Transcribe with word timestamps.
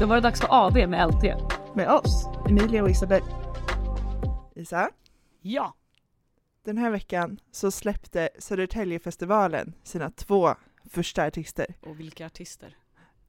Då 0.00 0.06
var 0.06 0.14
det 0.14 0.20
dags 0.20 0.40
för 0.40 0.48
AV 0.50 0.88
med 0.88 1.08
LT. 1.08 1.22
Med 1.74 1.90
oss, 1.90 2.26
Emilia 2.48 2.82
och 2.82 2.90
Isabel. 2.90 3.22
Isa, 4.54 4.90
Ja. 5.40 5.74
den 6.64 6.78
här 6.78 6.90
veckan 6.90 7.40
så 7.50 7.70
släppte 7.70 8.28
Södertäljefestivalen 8.38 9.74
sina 9.82 10.10
två 10.10 10.54
första 10.84 11.24
artister. 11.26 11.74
Och 11.80 12.00
vilka 12.00 12.26
artister? 12.26 12.76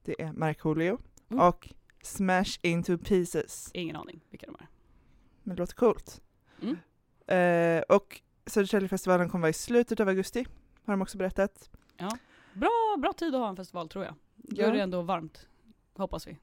Det 0.02 0.22
är 0.22 0.32
Markoolio 0.32 0.98
Mm. 1.30 1.42
och 1.48 1.68
Smash 2.02 2.58
Into 2.62 2.98
Pieces. 2.98 3.70
Ingen 3.74 3.96
aning 3.96 4.20
vilka 4.30 4.46
de 4.46 4.54
är. 4.60 4.66
Men 5.42 5.56
det 5.56 5.62
låter 5.62 5.74
coolt. 5.74 6.22
Mm. 6.62 6.76
Eh, 7.26 7.82
och 7.96 8.20
Södertäljefestivalen 8.46 9.28
kommer 9.28 9.42
vara 9.42 9.50
i 9.50 9.52
slutet 9.52 10.00
av 10.00 10.08
augusti, 10.08 10.46
har 10.84 10.92
de 10.92 11.02
också 11.02 11.18
berättat. 11.18 11.70
Bra, 12.54 12.96
bra 12.98 13.12
tid 13.12 13.34
att 13.34 13.40
ha 13.40 13.48
en 13.48 13.56
festival 13.56 13.88
tror 13.88 14.04
jag. 14.04 14.14
Gör 14.58 14.66
Ja. 14.68 14.72
det 14.74 14.80
ändå 14.82 15.02
varmt, 15.02 15.46
hoppas 15.96 16.26
vi. 16.26 16.36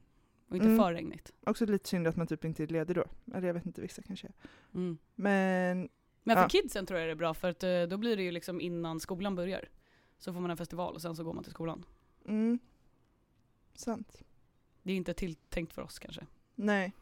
Och 0.48 0.56
inte 0.56 0.66
Mm. 0.66 0.78
för 0.78 0.94
regnigt. 0.94 1.32
Också 1.46 1.66
lite 1.66 1.88
synd 1.88 2.06
att 2.06 2.16
man 2.16 2.26
typ 2.26 2.44
inte 2.44 2.62
är 2.62 2.66
ledig 2.66 2.96
då. 2.96 3.04
Eller 3.34 3.46
jag 3.46 3.54
vet 3.54 3.66
inte, 3.66 3.80
vissa 3.80 4.02
kanske. 4.02 4.28
Mm. 4.74 4.98
Men 5.14 5.88
Men 6.22 6.36
för 6.36 6.42
Ja. 6.42 6.48
kidsen 6.48 6.86
tror 6.86 7.00
jag 7.00 7.08
det 7.08 7.12
är 7.12 7.16
bra 7.16 7.34
för 7.34 7.50
att 7.50 7.62
eh, 7.62 7.82
då 7.82 7.96
blir 7.96 8.16
det 8.16 8.22
ju 8.22 8.30
liksom 8.30 8.60
innan 8.60 9.00
skolan 9.00 9.34
börjar. 9.34 9.68
Så 10.18 10.32
får 10.32 10.40
man 10.40 10.50
en 10.50 10.56
festival 10.56 10.94
och 10.94 11.02
sen 11.02 11.16
så 11.16 11.24
går 11.24 11.32
man 11.32 11.44
till 11.44 11.52
skolan. 11.52 11.84
mm, 12.26 12.58
sant. 13.74 14.22
Det 14.82 14.92
är 14.92 14.96
inte 14.96 15.14
tilltänkt 15.14 15.72
för 15.72 15.82
oss 15.82 15.98
kanske. 15.98 16.26
Nej. 16.54 16.92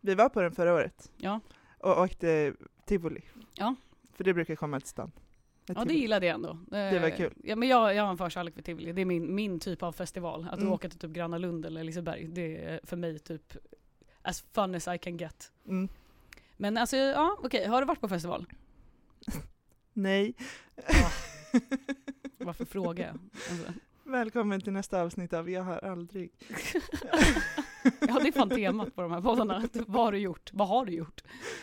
Vi 0.00 0.14
var 0.14 0.28
på 0.28 0.40
den 0.40 0.52
förra 0.52 0.74
året 0.74 1.12
Ja, 1.16 1.40
och 1.78 2.00
åkte 2.00 2.54
tivoli. 2.84 3.20
Ja. 3.54 3.74
För 4.12 4.24
det 4.24 4.34
brukar 4.34 4.56
komma 4.56 4.80
till 4.80 4.88
stan. 4.88 5.12
Ja 5.66 5.84
det 5.84 5.94
gillade 5.94 6.26
jag 6.26 6.34
ändå. 6.34 6.58
Det 6.70 6.98
var 7.00 7.08
Eh, 7.08 7.16
kul. 7.16 7.32
Ja, 7.44 7.56
men 7.56 7.68
jag, 7.68 7.94
jag 7.94 8.02
har 8.02 8.10
en 8.10 8.18
förkärlek 8.18 8.54
för 8.54 8.62
tivoli. 8.62 8.92
Det 8.92 9.00
är 9.00 9.04
min, 9.04 9.34
min 9.34 9.60
typ 9.60 9.82
av 9.82 9.92
festival. 9.92 10.48
Att 10.52 10.58
Mm. 10.60 10.72
åka 10.72 10.88
till 10.88 10.98
typ 10.98 11.10
Gröna 11.10 11.38
Lund 11.38 11.66
eller 11.66 11.84
Liseberg. 11.84 12.26
Det 12.28 12.64
är 12.64 12.80
för 12.84 12.96
mig 12.96 13.18
typ 13.18 13.56
as 14.22 14.44
fun 14.52 14.74
as 14.74 14.88
I 14.88 14.98
can 14.98 15.16
get. 15.16 15.52
Mm. 15.68 15.88
Men 16.56 16.76
alltså, 16.76 16.96
ja 16.96 17.36
okej. 17.42 17.66
Har 17.66 17.80
du 17.80 17.86
varit 17.86 18.00
på 18.00 18.08
festival? 18.08 18.46
Nej. 19.92 20.34
Varför 22.38 22.64
frågar 22.64 23.06
jag? 23.06 23.18
Alltså, 23.50 23.72
Välkommen 24.04 24.60
till 24.60 24.72
nästa 24.72 25.02
avsnitt 25.02 25.32
av 25.32 25.50
Jag 25.50 25.62
har 25.62 25.78
aldrig. 25.78 26.30
ja 28.00 28.18
det 28.22 28.28
är 28.28 28.32
fan 28.32 28.48
temat 28.50 28.94
på 28.94 29.02
de 29.02 29.12
här 29.12 29.20
poddarna. 29.20 29.62
Vad 29.86 30.04
har 30.04 30.12
du 30.12 30.18
gjort? 30.18 30.50
Vad 30.52 30.68
har 30.68 30.84
du 30.84 30.92
gjort? 30.92 31.22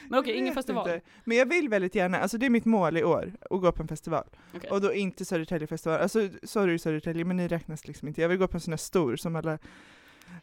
Men 0.09 0.19
okej, 0.19 0.33
ingen 0.37 0.53
festival. 0.53 0.89
inte. 0.89 1.01
Men 1.23 1.37
jag 1.37 1.45
vill 1.45 1.69
väldigt 1.69 1.95
gärna, 1.95 2.19
alltså 2.19 2.37
det 2.37 2.45
är 2.45 2.49
mitt 2.49 2.65
mål 2.65 2.97
i 2.97 3.03
år, 3.03 3.33
att 3.49 3.61
gå 3.61 3.71
på 3.71 3.81
en 3.81 3.87
festival. 3.87 4.23
Okej. 4.55 4.69
Och 4.69 4.81
då 4.81 4.93
inte 4.93 5.25
Södertäljefestival, 5.25 5.99
alltså 5.99 6.29
sorry 6.43 6.79
Södertälje 6.79 7.25
men 7.25 7.37
ni 7.37 7.47
räknas 7.47 7.87
liksom 7.87 8.07
inte. 8.07 8.21
Jag 8.21 8.29
vill 8.29 8.37
gå 8.37 8.47
på 8.47 8.57
en 8.57 8.61
sån 8.61 8.71
här 8.71 8.77
stor 8.77 9.15
som 9.15 9.35
alla, 9.35 9.57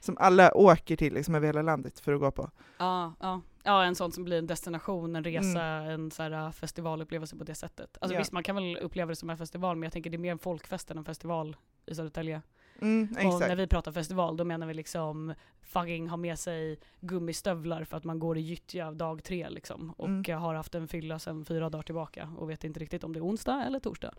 som 0.00 0.16
alla 0.18 0.54
åker 0.56 0.96
till 0.96 1.14
liksom 1.14 1.34
över 1.34 1.46
hela 1.46 1.62
landet 1.62 2.00
för 2.00 2.12
att 2.12 2.20
gå 2.20 2.30
på. 2.30 2.50
Ja, 2.78 3.14
ja. 3.20 3.40
ja, 3.62 3.84
en 3.84 3.94
sån 3.94 4.12
som 4.12 4.24
blir 4.24 4.38
en 4.38 4.46
destination, 4.46 5.16
en 5.16 5.24
resa, 5.24 5.60
Mm. 5.60 5.90
en 5.90 6.10
så 6.10 6.22
här 6.22 6.46
uh, 6.46 6.50
festivalupplevelse 6.52 7.36
på 7.36 7.44
det 7.44 7.54
sättet. 7.54 7.98
Alltså 8.00 8.14
Ja. 8.14 8.18
visst, 8.20 8.32
man 8.32 8.42
kan 8.42 8.56
väl 8.56 8.76
uppleva 8.76 9.08
det 9.08 9.16
som 9.16 9.30
en 9.30 9.38
festival, 9.38 9.76
men 9.76 9.82
jag 9.82 9.92
tänker 9.92 10.10
det 10.10 10.16
är 10.16 10.18
mer 10.18 10.32
en 10.32 10.38
folkfest 10.38 10.90
än 10.90 10.98
en 10.98 11.04
festival 11.04 11.56
i 11.86 11.94
Södertälje. 11.94 12.42
Mm, 12.82 13.08
Och 13.26 13.40
när 13.40 13.56
vi 13.56 13.66
pratar 13.66 13.92
festival, 13.92 14.36
då 14.36 14.44
menar 14.44 14.66
vi 14.66 14.74
liksom 14.74 15.34
fucking 15.62 16.08
ha 16.08 16.16
med 16.16 16.38
sig 16.38 16.78
gummistövlar 17.00 17.84
för 17.84 17.96
att 17.96 18.04
man 18.04 18.18
går 18.18 18.38
i 18.38 18.40
gyttja 18.40 18.90
dag 18.92 19.24
tre 19.24 19.48
liksom. 19.50 19.90
Och 19.96 20.08
Mm. 20.08 20.40
har 20.40 20.54
haft 20.54 20.74
en 20.74 20.88
fylla 20.88 21.18
sedan 21.18 21.44
fyra 21.44 21.70
dagar 21.70 21.82
tillbaka 21.82 22.28
och 22.38 22.50
vet 22.50 22.64
inte 22.64 22.80
riktigt 22.80 23.04
om 23.04 23.12
det 23.12 23.18
är 23.18 23.24
onsdag 23.24 23.64
eller 23.66 23.78
torsdag. 23.80 24.14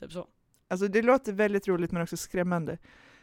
Typ 0.00 0.12
så. 0.12 0.26
Alltså 0.68 0.88
det 0.88 1.02
låter 1.02 1.32
väldigt 1.32 1.68
roligt 1.68 1.92
men 1.92 2.02
också 2.02 2.16
skrämmande. 2.16 2.78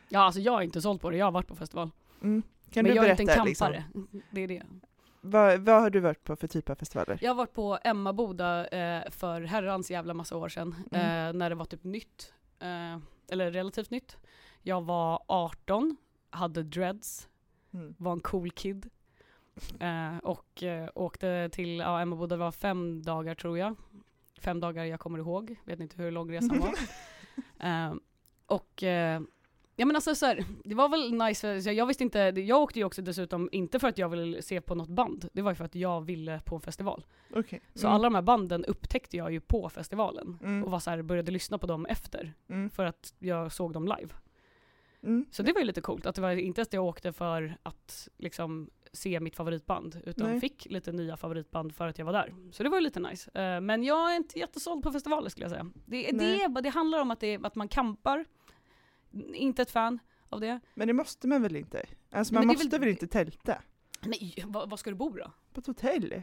Ja, 0.09 0.19
alltså 0.19 0.41
jag 0.41 0.59
är 0.59 0.61
inte 0.63 0.81
såld 0.81 1.01
på 1.01 1.09
det, 1.09 1.17
jag 1.17 1.25
har 1.25 1.31
varit 1.31 1.47
på 1.47 1.55
festival. 1.55 1.91
Mm. 2.21 2.43
Kan 2.71 2.83
men 2.83 2.91
du 2.91 2.95
jag 2.95 3.05
är 3.05 3.07
berätta 3.07 3.21
inte 3.21 3.33
en 3.33 3.45
liksom, 3.45 3.67
kampare. 3.67 3.83
Det 4.31 4.41
är 4.41 4.47
det. 4.47 4.63
vad, 5.21 5.59
vad 5.59 5.81
har 5.81 5.89
du 5.89 5.99
varit 5.99 6.23
på 6.23 6.35
för 6.35 6.47
typ 6.47 6.69
av 6.69 6.75
festivaler? 6.75 7.17
Jag 7.21 7.29
har 7.29 7.35
varit 7.35 7.53
på 7.53 7.79
Emmaboda 7.83 8.67
eh, 8.67 9.09
för 9.11 9.41
herrans 9.41 9.91
jävla 9.91 10.13
massa 10.13 10.37
år 10.37 10.49
sedan, 10.49 10.75
Mm. 10.91 11.27
eh, 11.29 11.33
när 11.33 11.49
det 11.49 11.55
var 11.55 11.65
typ 11.65 11.83
nytt. 11.83 12.33
Eh, 12.59 12.97
eller 13.31 13.51
relativt 13.51 13.89
nytt. 13.89 14.17
Jag 14.63 14.81
var 14.81 15.23
18, 15.27 15.97
hade 16.29 16.63
dreads, 16.63 17.29
Mm. 17.73 17.95
var 17.97 18.11
en 18.11 18.19
cool 18.19 18.51
kid. 18.51 18.89
Eh, 19.79 20.17
och 20.17 20.63
eh, 20.63 20.89
åkte 20.95 21.49
till 21.51 21.77
ja, 21.77 22.01
Emmaboda, 22.01 22.35
det 22.35 22.39
var 22.43 22.51
fem 22.51 23.01
dagar 23.03 23.35
tror 23.35 23.57
jag. 23.57 23.75
Fem 24.41 24.59
dagar 24.59 24.85
jag 24.85 24.99
kommer 24.99 25.19
ihåg, 25.19 25.55
vet 25.65 25.79
inte 25.79 26.01
hur 26.01 26.11
lång 26.11 26.31
resan 26.31 26.59
var. 26.59 26.73
Eh, 27.59 27.93
och 28.45 28.83
eh, 28.83 29.21
Ja 29.75 29.85
men 29.85 29.95
alltså 29.95 30.15
så 30.15 30.25
här, 30.25 30.45
det 30.63 30.75
var 30.75 30.89
väl 30.89 31.13
nice, 31.13 31.41
för, 31.41 31.61
så 31.61 31.71
jag 31.71 31.85
visste 31.85 32.03
inte, 32.03 32.19
jag 32.19 32.61
åkte 32.61 32.79
ju 32.79 32.85
också 32.85 33.01
dessutom, 33.01 33.49
inte 33.51 33.79
för 33.79 33.87
att 33.87 33.97
jag 33.97 34.09
ville 34.09 34.41
se 34.41 34.61
på 34.61 34.75
något 34.75 34.89
band, 34.89 35.29
det 35.33 35.41
var 35.41 35.51
ju 35.51 35.55
för 35.55 35.65
att 35.65 35.75
jag 35.75 36.01
ville 36.01 36.41
på 36.45 36.55
en 36.55 36.61
festival. 36.61 37.05
Så 37.73 37.87
Mm. 37.87 37.95
alla 37.95 38.03
de 38.03 38.15
här 38.15 38.21
banden 38.21 38.65
upptäckte 38.65 39.17
jag 39.17 39.31
ju 39.31 39.39
på 39.39 39.69
festivalen. 39.69 40.37
Mm. 40.43 40.63
Och 40.63 40.71
var 40.71 40.79
så 40.79 40.89
här, 40.89 41.01
började 41.01 41.31
lyssna 41.31 41.57
på 41.57 41.67
dem 41.67 41.85
efter, 41.85 42.33
Mm. 42.49 42.69
för 42.69 42.85
att 42.85 43.13
jag 43.19 43.51
såg 43.51 43.73
dem 43.73 43.85
live. 43.99 44.13
Mm. 45.03 45.25
Så 45.31 45.43
det 45.43 45.53
var 45.53 45.59
ju 45.59 45.65
lite 45.65 45.81
coolt, 45.81 46.05
att 46.05 46.15
det 46.15 46.21
var 46.21 46.31
inte 46.31 46.61
att 46.61 46.73
jag 46.73 46.85
åkte 46.85 47.13
för 47.13 47.57
att 47.63 48.07
liksom 48.17 48.69
se 48.93 49.19
mitt 49.19 49.35
favoritband, 49.35 50.01
utan 50.05 50.29
Nej. 50.29 50.39
fick 50.39 50.65
lite 50.65 50.91
nya 50.91 51.17
favoritband 51.17 51.75
för 51.75 51.87
att 51.87 51.97
jag 51.97 52.05
var 52.05 52.13
där. 52.13 52.35
Så 52.51 52.63
det 52.63 52.69
var 52.69 52.77
ju 52.77 52.83
lite 52.83 52.99
nice. 52.99 53.41
Eh, 53.41 53.61
men 53.61 53.83
jag 53.83 54.11
är 54.11 54.15
inte 54.15 54.39
jättesåld 54.39 54.83
på 54.83 54.91
festivaler 54.91 55.29
skulle 55.29 55.43
jag 55.43 55.51
säga. 55.51 55.71
Det, 55.85 56.11
det, 56.11 56.61
det 56.61 56.69
handlar 56.69 56.99
om 57.01 57.11
att, 57.11 57.19
det, 57.19 57.45
att 57.45 57.55
man 57.55 57.67
kampar, 57.67 58.25
inte 59.33 59.61
ett 59.61 59.71
fan 59.71 59.99
av 60.29 60.39
det. 60.39 60.59
Men 60.73 60.87
det 60.87 60.93
måste 60.93 61.27
man 61.27 61.41
väl 61.41 61.55
inte? 61.55 61.85
Alltså 62.11 62.33
man 62.33 62.47
måste 62.47 62.67
väl- 62.67 62.79
väl 62.79 62.89
inte 62.89 63.07
tälta? 63.07 63.61
Nej, 64.01 64.43
vad, 64.47 64.69
vad 64.69 64.79
ska 64.79 64.89
du 64.89 64.95
bo 64.95 65.09
då? 65.09 65.31
På 65.53 65.59
ett 65.59 65.67
hotell? 65.67 66.21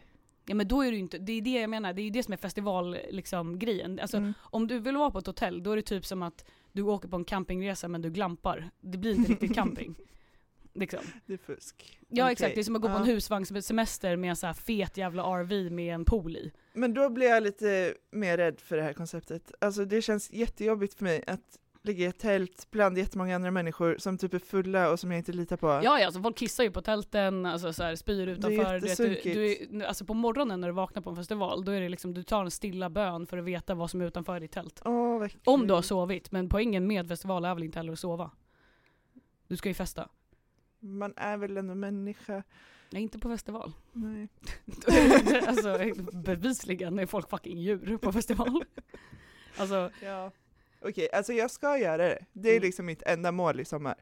Ja 0.48 0.54
men 0.54 0.68
då 0.68 0.82
är 0.82 0.86
det 0.90 0.96
ju 0.96 1.00
inte, 1.02 1.18
det 1.18 1.32
är 1.32 1.42
det 1.42 1.60
jag 1.60 1.70
menar, 1.70 1.92
det 1.92 2.02
är 2.02 2.04
ju 2.04 2.10
det 2.10 2.22
som 2.22 2.32
är 2.32 2.36
festival 2.36 2.96
liksom 3.10 3.58
grejen. 3.58 3.98
Alltså 4.00 4.16
Mm. 4.16 4.32
om 4.40 4.66
du 4.66 4.78
vill 4.78 4.96
vara 4.96 5.10
på 5.10 5.18
ett 5.18 5.26
hotell, 5.26 5.62
då 5.62 5.72
är 5.72 5.76
det 5.76 5.82
typ 5.82 6.06
som 6.06 6.22
att 6.22 6.44
du 6.72 6.82
åker 6.82 7.08
på 7.08 7.16
en 7.16 7.24
campingresa 7.24 7.88
men 7.88 8.02
du 8.02 8.10
glampar. 8.10 8.70
Det 8.80 8.98
blir 8.98 9.14
inte 9.14 9.32
riktigt 9.32 9.54
camping. 9.54 9.94
Liksom. 10.74 11.00
Det 11.26 11.32
är 11.32 11.36
fusk. 11.38 11.98
Ja 12.08 12.24
Okej. 12.24 12.32
exakt, 12.32 12.54
det 12.54 12.60
är 12.60 12.64
som 12.64 12.76
att 12.76 12.82
gå 12.82 12.88
på 12.88 12.94
en 12.96 13.04
husvagnssemester 13.04 14.16
med 14.16 14.30
en 14.30 14.36
så 14.36 14.46
här 14.46 14.54
fet 14.54 14.96
jävla 14.96 15.22
RV 15.22 15.70
med 15.72 15.94
en 15.94 16.04
pool 16.04 16.36
i. 16.36 16.52
Men 16.72 16.94
då 16.94 17.10
blir 17.10 17.26
jag 17.26 17.42
lite 17.42 17.94
mer 18.10 18.36
rädd 18.36 18.60
för 18.60 18.76
det 18.76 18.82
här 18.82 18.92
konceptet. 18.92 19.52
Alltså 19.60 19.84
det 19.84 20.02
känns 20.02 20.30
jättejobbigt 20.32 20.94
för 20.94 21.04
mig 21.04 21.24
att 21.26 21.58
ligga 21.86 22.04
i 22.04 22.08
ett 22.08 22.18
tält 22.18 22.66
bland 22.70 22.98
jättemånga 22.98 23.34
andra 23.34 23.50
människor 23.50 23.96
som 23.98 24.18
typ 24.18 24.34
är 24.34 24.38
fulla 24.38 24.90
och 24.90 25.00
som 25.00 25.10
jag 25.10 25.18
inte 25.18 25.32
litar 25.32 25.56
på. 25.56 25.66
Ja 25.66 25.82
ja, 25.82 26.06
alltså 26.06 26.22
folk 26.22 26.38
kissar 26.38 26.64
ju 26.64 26.70
på 26.70 26.82
tälten, 26.82 27.46
alltså 27.46 27.72
så 27.72 27.82
här, 27.82 27.96
spyr 27.96 28.26
utanför. 28.26 28.80
Du 28.80 28.86
vet, 28.86 28.96
du, 28.96 29.32
du 29.32 29.52
är, 29.52 29.86
alltså 29.86 30.04
på 30.04 30.14
morgonen 30.14 30.60
när 30.60 30.68
du 30.68 30.74
vaknar 30.74 31.02
på 31.02 31.10
en 31.10 31.16
festival, 31.16 31.64
då 31.64 31.72
är 31.72 31.80
det 31.80 31.88
liksom, 31.88 32.14
du 32.14 32.22
tar 32.22 32.44
en 32.44 32.50
stilla 32.50 32.90
bön 32.90 33.26
för 33.26 33.38
att 33.38 33.44
veta 33.44 33.74
vad 33.74 33.90
som 33.90 34.00
är 34.00 34.06
utanför 34.06 34.40
ditt 34.40 34.52
tält. 34.52 34.80
Vad 34.84 35.32
Om 35.44 35.66
du 35.66 35.74
har 35.74 35.82
sovit, 35.82 36.32
men 36.32 36.48
poängen 36.48 36.86
med 36.86 37.08
festival 37.08 37.44
är 37.44 37.54
väl 37.54 37.62
inte 37.62 37.78
heller 37.78 37.92
att 37.92 37.98
sova. 37.98 38.30
Du 39.48 39.56
ska 39.56 39.68
ju 39.68 39.74
festa. 39.74 40.08
Man 40.78 41.12
är 41.16 41.36
väl 41.36 41.56
ändå 41.56 41.74
människa? 41.74 42.42
Nej, 42.90 43.02
inte 43.02 43.18
på 43.18 43.28
festival. 43.28 43.72
Nej. 43.92 44.28
alltså 45.46 45.78
bevisligen 46.12 46.98
är 46.98 47.06
folk 47.06 47.30
fucking 47.30 47.58
djur 47.58 47.96
på 47.96 48.12
festival. 48.12 48.64
Alltså, 49.58 49.90
Ja. 50.02 50.30
Okej, 50.80 51.08
alltså 51.12 51.32
jag 51.32 51.50
ska 51.50 51.78
göra 51.78 51.96
det. 51.96 52.24
Det 52.32 52.48
är 52.48 52.52
Mm. 52.52 52.62
liksom 52.62 52.86
mitt 52.86 53.02
enda 53.02 53.32
mål 53.32 53.60
i 53.60 53.64
sommar. 53.64 53.94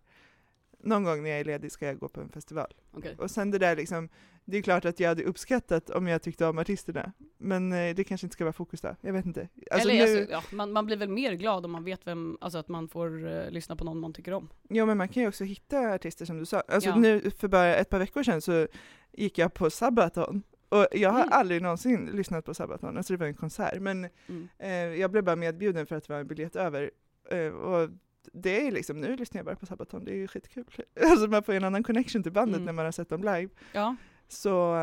Någon 0.79 1.05
gång 1.05 1.23
när 1.23 1.31
jag 1.31 1.41
är 1.41 1.45
ledig 1.45 1.73
ska 1.73 1.87
jag 1.87 1.99
gå 1.99 2.09
på 2.09 2.21
en 2.21 2.29
festival. 2.29 2.75
okej. 2.93 3.17
Och 3.19 3.31
sen 3.31 3.51
det 3.51 3.59
där 3.59 3.77
liksom, 3.77 4.09
det 4.45 4.57
är 4.59 4.62
klart 4.62 4.85
att 4.85 5.01
jag 5.01 5.09
hade 5.09 5.25
uppskattat 5.25 5.91
om 5.91 6.07
jag 6.07 6.23
tyckte 6.23 6.47
om 6.47 6.59
artisterna. 6.59 7.12
Men 7.39 7.73
eh, 7.73 7.95
det 7.95 8.05
kanske 8.05 8.27
inte 8.27 8.35
ska 8.35 8.45
vara 8.45 8.53
fokus 8.53 8.81
då. 8.81 8.97
Jag 9.01 9.12
vet 9.12 9.27
inte. 9.27 9.49
Alltså 9.71 9.89
Eller 9.89 10.07
nu, 10.07 10.19
alltså, 10.21 10.33
ja, 10.33 10.43
man, 10.57 10.73
man 10.73 10.87
blir 10.87 10.97
väl 10.97 11.09
mer 11.09 11.33
glad 11.35 11.65
om 11.65 11.71
man 11.73 11.85
vet 11.85 12.07
vem, 12.07 12.39
alltså 12.41 12.59
att 12.59 12.69
man 12.69 12.89
får 12.89 13.27
eh, 13.32 13.50
lyssna 13.50 13.77
på 13.77 13.85
någon 13.85 14.00
man 14.00 14.12
tycker 14.12 14.32
om. 14.32 14.49
Jo 14.69 14.87
men 14.87 14.97
man 14.99 15.09
kan 15.09 15.23
ju 15.23 15.29
också 15.29 15.44
hitta 15.44 15.79
artister 15.94 16.25
som 16.25 16.38
du 16.38 16.47
sa. 16.47 16.61
Alltså 16.69 16.88
Ja. 16.91 16.97
nu 16.97 17.31
för 17.31 17.49
bara 17.49 17.77
ett 17.77 17.88
par 17.91 17.99
veckor 17.99 18.23
sedan 18.23 18.41
så 18.41 18.67
gick 19.12 19.38
jag 19.38 19.55
på 19.55 19.70
Sabaton. 19.70 20.43
Och 20.69 20.87
jag 20.93 21.11
har 21.11 21.20
Mm. 21.22 21.32
aldrig 21.32 21.62
någonsin 21.62 22.06
lyssnat 22.06 22.44
på 22.44 22.55
Sabaton, 22.55 22.96
alltså 22.96 23.12
det 23.12 23.16
var 23.16 23.26
en 23.26 23.34
konsert. 23.34 23.81
Men 23.81 24.08
Mm. 24.28 24.49
eh, 24.58 24.70
jag 25.00 25.11
blev 25.11 25.25
bara 25.25 25.37
medbjuden 25.37 25.87
för 25.87 25.96
att 25.96 26.05
det 26.06 26.12
var 26.12 26.20
en 26.20 26.26
biljett 26.26 26.56
över. 26.56 26.90
Eh, 27.31 27.46
och 27.46 27.90
det 28.32 28.66
är 28.66 28.72
liksom, 28.72 29.00
nu 29.00 29.16
lyssnar 29.16 29.38
jag 29.38 29.46
bara 29.46 29.56
på 29.56 29.66
Sabaton, 29.66 30.05
det 30.05 30.12
är 30.12 30.16
ju 30.16 30.28
skitkul. 30.28 30.64
Alltså 31.11 31.26
man 31.26 31.43
får 31.43 31.52
en 31.52 31.64
annan 31.64 31.82
connection 31.82 32.22
till 32.22 32.32
bandet 32.32 32.55
Mm. 32.56 32.64
när 32.66 32.72
man 32.72 32.84
har 32.84 32.93
sett 32.93 33.08
dem 33.08 33.20
live. 33.20 33.49
Ja, 33.72 33.96
Så 34.28 34.75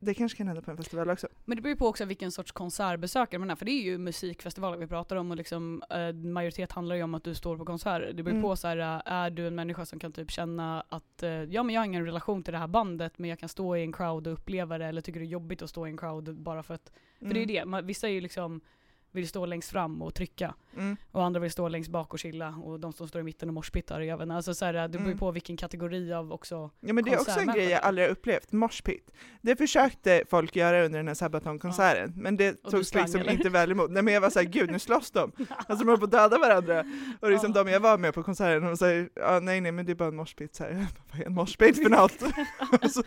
det 0.00 0.14
kanske 0.14 0.38
kan 0.38 0.46
hända 0.46 0.62
på 0.62 0.70
en 0.70 0.76
festival 0.76 1.10
också. 1.10 1.28
men 1.44 1.56
det 1.56 1.62
beror 1.62 1.70
ju 1.72 1.76
på 1.76 1.86
också 1.86 2.04
vilken 2.04 2.32
sorts 2.32 2.52
konsertbesökare 2.52 3.38
man 3.38 3.50
är, 3.50 3.56
för 3.56 3.64
det 3.64 3.70
är 3.70 3.82
ju 3.82 3.98
musikfestivaler 3.98 4.76
vi 4.78 4.86
pratar 4.86 5.16
om 5.16 5.30
och 5.30 5.36
liksom 5.36 5.82
eh, 5.90 6.12
majoritet 6.12 6.72
handlar 6.72 6.96
ju 6.96 7.02
om 7.02 7.14
att 7.14 7.24
du 7.24 7.34
står 7.34 7.56
på 7.56 7.64
konserter. 7.64 8.12
Det 8.12 8.22
beror 8.22 8.30
Mm. 8.36 8.42
på 8.42 8.56
så 8.56 8.68
här, 8.68 8.76
eh, 8.78 9.12
är 9.12 9.30
du 9.30 9.46
en 9.46 9.54
människa 9.54 9.86
som 9.86 9.98
kan 9.98 10.12
typ 10.12 10.30
känna 10.30 10.84
att 10.88 11.22
eh, 11.22 11.30
ja 11.30 11.62
men 11.62 11.74
jag 11.74 11.80
har 11.80 11.86
ingen 11.86 12.04
relation 12.06 12.42
till 12.42 12.52
det 12.52 12.58
här 12.58 12.66
bandet 12.66 13.18
men 13.18 13.30
jag 13.30 13.38
kan 13.38 13.48
stå 13.48 13.76
i 13.76 13.82
en 13.82 13.92
crowd 13.92 14.26
och 14.26 14.32
uppleva 14.32 14.78
det 14.78 14.86
eller 14.86 15.00
tycker 15.00 15.20
det 15.20 15.26
är 15.26 15.28
jobbigt 15.28 15.62
att 15.62 15.70
stå 15.70 15.86
i 15.86 15.90
en 15.90 15.96
crowd 15.96 16.34
bara 16.34 16.62
för 16.62 16.74
att 16.74 16.92
För 17.18 17.26
det 17.26 17.36
är 17.36 17.40
ju 17.40 17.46
det, 17.46 17.64
man, 17.64 17.86
vissa 17.86 18.08
är 18.08 18.12
ju 18.12 18.20
liksom 18.20 18.60
vill 19.10 19.28
stå 19.28 19.46
längst 19.46 19.70
fram 19.70 20.02
och 20.02 20.14
trycka. 20.14 20.54
Mm. 20.78 20.96
Och 21.12 21.24
andra 21.24 21.40
vill 21.40 21.50
stå 21.50 21.68
längst 21.68 21.90
bak 21.90 22.12
och 22.12 22.18
chilla. 22.18 22.48
Och 22.62 22.80
de 22.80 22.92
som 22.92 23.08
står 23.08 23.20
i 23.20 23.24
mitten 23.24 23.48
och 23.48 23.54
morspittar. 23.54 24.00
Inte, 24.00 24.34
alltså 24.34 24.54
så 24.54 24.64
här, 24.64 24.72
det 24.72 24.88
beror 24.88 25.02
ju 25.02 25.06
Mm. 25.08 25.18
på 25.18 25.30
vilken 25.30 25.56
kategori 25.56 26.12
av 26.12 26.32
också. 26.32 26.70
Ja 26.80 26.92
men 26.92 27.04
det 27.04 27.10
är 27.12 27.20
också 27.20 27.40
en 27.40 27.46
grej 27.46 27.68
jag 27.68 27.82
aldrig 27.82 28.06
har 28.06 28.12
upplevt, 28.12 28.52
moshpit. 28.52 29.10
Det 29.42 29.56
försökte 29.56 30.22
folk 30.30 30.56
göra 30.56 30.84
under 30.84 30.98
den 30.98 31.06
här 31.08 31.14
Sabaton-konserten, 31.14 32.12
men 32.16 32.36
det 32.36 32.64
Och 32.64 32.70
togs 32.70 32.94
liksom 32.94 33.20
eller? 33.20 33.32
inte 33.32 33.48
väl 33.48 33.70
emot. 33.70 33.90
Nej 33.90 34.02
men 34.02 34.14
jag 34.14 34.20
var 34.20 34.30
såhär, 34.30 34.46
gud 34.46 34.70
nu 34.70 34.78
slåss 34.78 35.10
de! 35.10 35.32
Alltså 35.48 35.84
de 35.84 35.84
håller 35.84 35.96
på 35.96 36.04
att 36.04 36.10
döda 36.10 36.38
varandra. 36.38 36.84
Och 37.20 37.30
liksom 37.30 37.52
Ja. 37.56 37.64
de 37.64 37.70
jag 37.70 37.80
var 37.80 37.98
med 37.98 38.14
på 38.14 38.22
konserten, 38.22 38.66
de 38.68 38.76
säger, 38.76 39.08
ja 39.14 39.40
nej 39.40 39.60
nej 39.60 39.72
men 39.72 39.86
det 39.86 39.92
är 39.92 39.94
bara 39.94 40.08
en 40.08 40.16
moshpit 40.16 40.54
så 40.54 40.64
här. 40.64 40.86
Vad 41.12 41.20
är 41.20 41.26
en 41.26 41.34
moshpit 41.34 41.82
för 41.82 41.90
något? 41.90 42.20
så, 42.92 43.02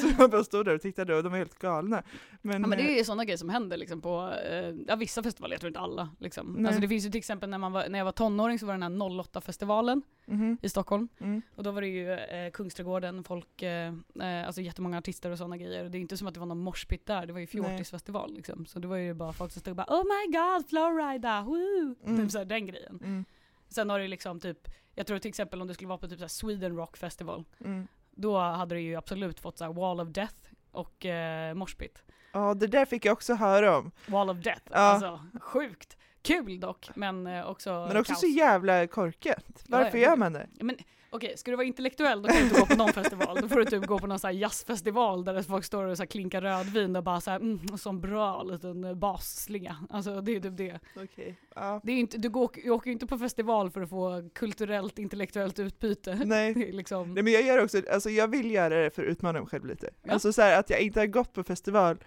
så 0.00 0.08
jag 0.18 0.30
bara 0.30 0.44
stod 0.44 0.64
där 0.64 0.74
och 0.74 0.80
tittade 0.80 1.14
och 1.16 1.22
de 1.22 1.28
var 1.32 1.38
helt 1.38 1.58
galna. 1.58 2.02
Men, 2.42 2.62
Ja 2.62 2.68
men 2.68 2.78
det 2.78 2.84
eh, 2.84 2.90
är 2.94 2.98
ju 2.98 3.04
sådana 3.04 3.24
grejer 3.24 3.36
som 3.38 3.48
händer 3.48 3.76
liksom 3.76 4.00
på, 4.00 4.32
eh, 4.50 4.74
ja 4.88 4.96
vissa 4.96 5.22
festivaler, 5.22 5.54
jag 5.54 5.60
tror 5.60 5.68
inte 5.68 5.80
alla 5.80 6.08
liksom. 6.18 6.66
Alltså 6.66 6.80
det 6.80 6.86
finns 6.92 7.06
ju 7.06 7.10
till 7.10 7.18
exempel 7.18 7.50
när, 7.50 7.58
man 7.58 7.72
var, 7.72 7.88
när 7.88 7.98
jag 7.98 8.04
var 8.04 8.12
tonåring 8.12 8.58
så 8.58 8.66
var 8.66 8.74
det 8.74 8.80
den 8.80 9.00
här 9.02 9.08
08-festivalen 9.08 10.02
mhm, 10.26 10.56
i 10.62 10.68
Stockholm. 10.68 11.08
mm, 11.20 11.42
Och 11.56 11.62
då 11.62 11.70
var 11.70 11.80
det 11.80 11.86
ju 11.88 12.12
eh, 12.12 12.50
Kungsträdgården, 12.50 13.24
folk, 13.24 13.62
eh, 13.62 13.92
eh, 14.20 14.46
alltså 14.46 14.60
jättemånga 14.60 14.98
artister 14.98 15.30
och 15.30 15.38
sådana 15.38 15.56
grejer. 15.56 15.84
Och 15.84 15.90
det 15.90 15.98
är 15.98 16.00
inte 16.00 16.16
som 16.16 16.26
att 16.28 16.34
det 16.34 16.40
var 16.40 16.46
någon 16.46 16.58
morspit 16.58 17.06
där, 17.06 17.26
det 17.26 17.32
var 17.32 17.40
ju 17.40 17.46
fjortisfestival 17.46 18.34
liksom. 18.34 18.66
Så 18.66 18.78
det 18.78 18.88
var 18.88 18.96
ju 18.96 19.14
bara 19.14 19.32
folk 19.32 19.52
som 19.52 19.60
stod 19.60 19.70
och 19.70 19.76
bara 19.76 19.86
Oh 20.00 20.04
my 20.04 20.38
god, 20.38 20.68
Flowrida, 20.68 21.42
woo! 21.42 21.94
Mm. 22.04 22.18
Typ 22.18 22.30
såhär 22.30 22.44
den 22.44 22.66
grejen. 22.66 22.98
mm, 23.04 23.24
Sen 23.68 23.90
har 23.90 23.98
det 23.98 24.02
ju 24.04 24.08
liksom 24.08 24.40
typ, 24.40 24.68
jag 24.94 25.06
tror 25.06 25.18
till 25.18 25.28
exempel 25.28 25.60
om 25.60 25.68
det 25.68 25.74
skulle 25.74 25.88
vara 25.88 25.98
på 25.98 26.08
typ 26.08 26.18
såhär 26.18 26.28
Sweden 26.28 26.76
Rock 26.76 26.96
Festival, 26.96 27.44
mm. 27.64 27.86
då 28.10 28.38
hade 28.38 28.74
det 28.74 28.80
ju 28.80 28.94
absolut 28.94 29.40
fått 29.40 29.58
såhär 29.58 29.72
Wall 29.72 30.00
of 30.00 30.08
Death 30.08 30.36
och 30.70 31.06
eh, 31.06 31.54
morspit. 31.54 32.02
Ja 32.32 32.54
det 32.54 32.66
där 32.66 32.84
fick 32.84 33.04
jag 33.04 33.12
också 33.12 33.34
höra 33.34 33.78
om. 33.78 33.90
Wall 34.06 34.30
of 34.30 34.38
Death, 34.38 34.62
Ja. 34.70 34.76
alltså 34.76 35.20
sjukt. 35.40 35.96
Kul 36.22 36.60
dock, 36.60 36.90
men 36.94 37.26
eh, 37.26 37.50
också 37.50 37.86
Men 37.88 37.96
också 37.96 38.12
kaos. 38.12 38.20
så 38.20 38.26
jävla 38.26 38.86
korkat. 38.86 39.64
Varför 39.66 39.98
ja. 39.98 40.08
gör 40.08 40.16
man 40.16 40.32
det? 40.32 40.48
Men 40.60 40.76
okej, 41.12 41.36
ska 41.36 41.50
du 41.50 41.56
vara 41.56 41.66
intellektuell 41.66 42.22
då 42.22 42.28
kan 42.28 42.36
du 42.36 42.42
inte 42.42 42.60
gå 42.60 42.66
på 42.66 42.76
någon 42.76 42.92
festival. 42.92 43.38
Då 43.40 43.48
får 43.48 43.56
du 43.56 43.64
typ 43.64 43.86
gå 43.86 43.98
på 43.98 44.06
någon 44.06 44.18
här 44.22 44.30
jazzfestival 44.30 45.24
där 45.24 45.42
folk 45.42 45.64
står 45.64 45.84
och 45.84 45.96
så 45.96 46.02
här 46.02 46.06
klinkar 46.06 46.40
rödvin 46.40 46.96
och 46.96 47.04
bara 47.04 47.20
såhär 47.20 47.40
mm, 47.40 47.78
sån 47.78 48.00
bra 48.00 48.42
liten 48.42 48.98
basslinga. 48.98 49.76
Alltså 49.90 50.20
det 50.20 50.36
är 50.36 50.40
typ 50.40 50.56
det. 50.56 50.80
Okej. 50.96 51.36
Ja. 51.54 51.80
det 51.84 51.92
är 51.92 51.96
inte, 51.96 52.18
du, 52.18 52.30
går, 52.30 52.50
du 52.64 52.70
åker 52.70 52.86
ju 52.86 52.92
inte 52.92 53.06
på 53.06 53.18
festival 53.18 53.70
för 53.70 53.80
att 53.80 53.90
få 53.90 54.30
kulturellt, 54.34 54.98
intellektuellt 54.98 55.58
utbyte. 55.58 56.14
Nej. 56.24 56.72
Liksom, 56.72 57.14
Nej 57.14 57.22
men 57.22 57.32
jag 57.32 57.42
gör 57.42 57.64
också, 57.64 57.82
alltså 57.92 58.10
jag 58.10 58.28
vill 58.28 58.50
göra 58.50 58.82
det 58.82 58.90
för 58.90 59.02
att 59.02 59.08
utmana 59.08 59.38
mig 59.38 59.48
själv 59.48 59.66
lite. 59.66 59.90
Ja. 60.02 60.12
Alltså 60.12 60.32
så 60.32 60.42
här, 60.42 60.58
att 60.58 60.70
jag 60.70 60.80
inte 60.80 61.00
har 61.00 61.06
gått 61.06 61.32
på 61.32 61.44
festival. 61.44 61.98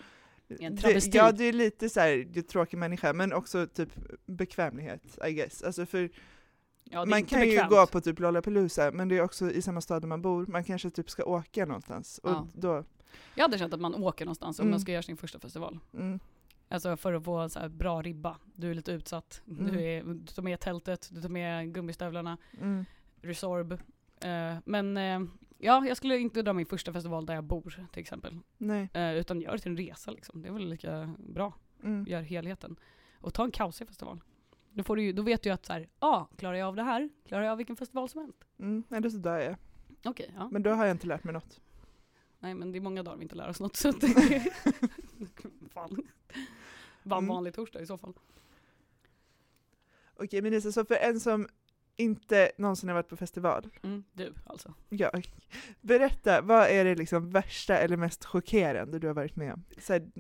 En 0.50 0.76
Det, 0.76 1.16
ja 1.16 1.32
det 1.32 1.44
är 1.44 1.54
lite 1.54 1.90
så 1.90 2.00
här, 2.00 2.18
det 2.30 2.40
är 2.40 2.42
tråkig 2.42 2.78
människa, 2.78 3.14
men 3.14 3.34
också 3.34 3.68
typ 3.68 3.90
bekvämlighet 4.26 5.18
I 5.28 5.32
guess. 5.34 5.64
Alltså 5.64 5.86
för 5.86 6.10
ja, 6.84 7.06
man 7.06 7.26
kan 7.26 7.40
bekvämt. 7.40 7.72
ju 7.72 7.76
gå 7.76 7.88
på 7.88 8.02
typ 8.02 8.20
Lollapalooza, 8.20 8.92
men 8.92 9.08
det 9.10 9.18
är 9.18 9.22
också 9.22 9.52
i 9.52 9.62
samma 9.62 9.82
stad 9.82 10.02
där 10.02 10.08
man 10.08 10.22
bor, 10.22 10.46
man 10.46 10.64
kanske 10.64 10.90
typ 10.90 11.10
ska 11.10 11.24
åka 11.24 11.66
någonstans. 11.66 12.18
Och 12.24 12.30
Ja. 12.30 12.48
då, 12.54 12.84
Jag 13.36 13.44
hade 13.44 13.58
känt 13.58 13.74
att 13.74 13.82
man 13.82 13.96
åker 13.96 14.26
någonstans 14.26 14.60
om 14.60 14.64
Mm. 14.64 14.72
man 14.72 14.80
ska 14.80 14.92
göra 14.92 15.04
sin 15.04 15.18
första 15.18 15.40
festival. 15.40 15.80
mm, 15.94 16.20
Alltså 16.68 16.98
för 16.98 17.14
att 17.14 17.24
få 17.24 17.50
så 17.50 17.70
bra 17.70 18.02
ribba. 18.02 18.38
Du 18.56 18.70
är 18.72 18.74
lite 18.74 18.92
utsatt. 18.92 19.42
Mm. 19.48 19.72
Du, 19.72 19.82
är, 19.84 20.04
du 20.04 20.26
tar 20.26 20.44
med 20.44 20.60
tältet, 20.60 21.10
du 21.12 21.22
tar 21.22 21.30
med 21.30 21.74
gummistövlarna. 21.74 22.38
mm, 22.62 22.86
Resorb. 23.22 23.72
Eh, 24.22 24.56
men 24.66 24.98
eh, 24.98 25.20
ja, 25.66 25.86
jag 25.88 25.98
skulle 25.98 26.18
inte 26.18 26.42
dra 26.42 26.54
min 26.54 26.66
första 26.66 26.94
festival 26.94 27.26
där 27.26 27.34
jag 27.36 27.44
bor 27.44 27.88
till 27.92 28.02
exempel. 28.02 28.40
nej. 28.58 28.90
Eh, 28.94 29.14
utan 29.16 29.42
gör 29.42 29.52
det 29.52 29.60
till 29.60 29.72
en 29.72 29.78
resa 29.78 30.12
liksom. 30.12 30.42
Det 30.42 30.48
är 30.48 30.54
väl 30.54 30.70
lika 30.70 31.16
bra. 31.20 31.54
Mm. 31.84 32.06
Gör 32.08 32.22
helheten. 32.22 32.76
Och 33.20 33.34
ta 33.34 33.44
en 33.44 33.52
kaosig 33.52 33.88
festival. 33.88 34.22
Då, 34.72 34.84
får 34.84 34.96
du 34.96 35.04
ju, 35.04 35.14
då 35.14 35.22
vet 35.22 35.42
du 35.44 35.50
ju 35.50 35.54
att 35.54 35.66
så 35.66 35.74
här, 35.74 35.90
ah, 36.00 36.26
klarar 36.38 36.56
jag 36.56 36.68
av 36.68 36.76
det 36.76 36.84
här? 36.84 37.10
Klarar 37.28 37.44
jag 37.44 37.52
av 37.52 37.58
vilken 37.58 37.76
festival 37.76 38.10
som 38.10 38.22
helst? 38.22 38.44
Mm, 38.60 38.84
eller 38.90 39.10
så 39.10 39.18
dör 39.18 39.40
jag. 39.40 39.56
Okej, 40.04 40.32
ja. 40.36 40.50
Men 40.52 40.64
då 40.64 40.70
har 40.72 40.86
jag 40.86 40.94
inte 40.94 41.08
lärt 41.08 41.24
mig 41.24 41.34
något. 41.34 41.62
Nej 42.40 42.54
men 42.54 42.72
det 42.72 42.78
är 42.78 42.82
många 42.82 43.04
dagar 43.04 43.18
vi 43.18 43.24
inte 43.24 43.36
lär 43.36 43.50
oss 43.50 43.60
något 43.60 43.76
så 43.76 43.90
att 43.90 44.02
det 44.02 44.08
Fan. 45.74 46.08
Bara 47.04 47.18
en 47.18 47.24
Mm. 47.24 47.28
vanlig 47.36 47.54
torsdag 47.54 47.82
i 47.82 47.86
så 47.86 47.98
fall. 47.98 48.14
Okej 50.16 50.42
men 50.42 50.52
Lisa, 50.52 50.72
så 50.72 50.86
för 50.86 50.96
en 50.96 51.20
som 51.20 51.48
inte 51.98 52.52
någonsin 52.58 52.90
har 52.90 52.94
varit 52.94 53.10
på 53.10 53.18
festival, 53.18 53.68
Mm, 53.84 54.04
du 54.14 54.34
alltså. 54.46 54.74
jag. 54.90 55.26
Berätta, 55.82 56.42
vad 56.42 56.68
är 56.68 56.86
det 56.86 56.96
liksom 56.96 57.30
värsta 57.30 57.78
eller 57.78 57.98
mest 57.98 58.26
chockerande 58.26 59.00
du 59.00 59.08
har 59.08 59.14
varit 59.14 59.36
med 59.36 59.54
om? 59.54 59.64
Så 59.78 59.94
här, 59.94 60.12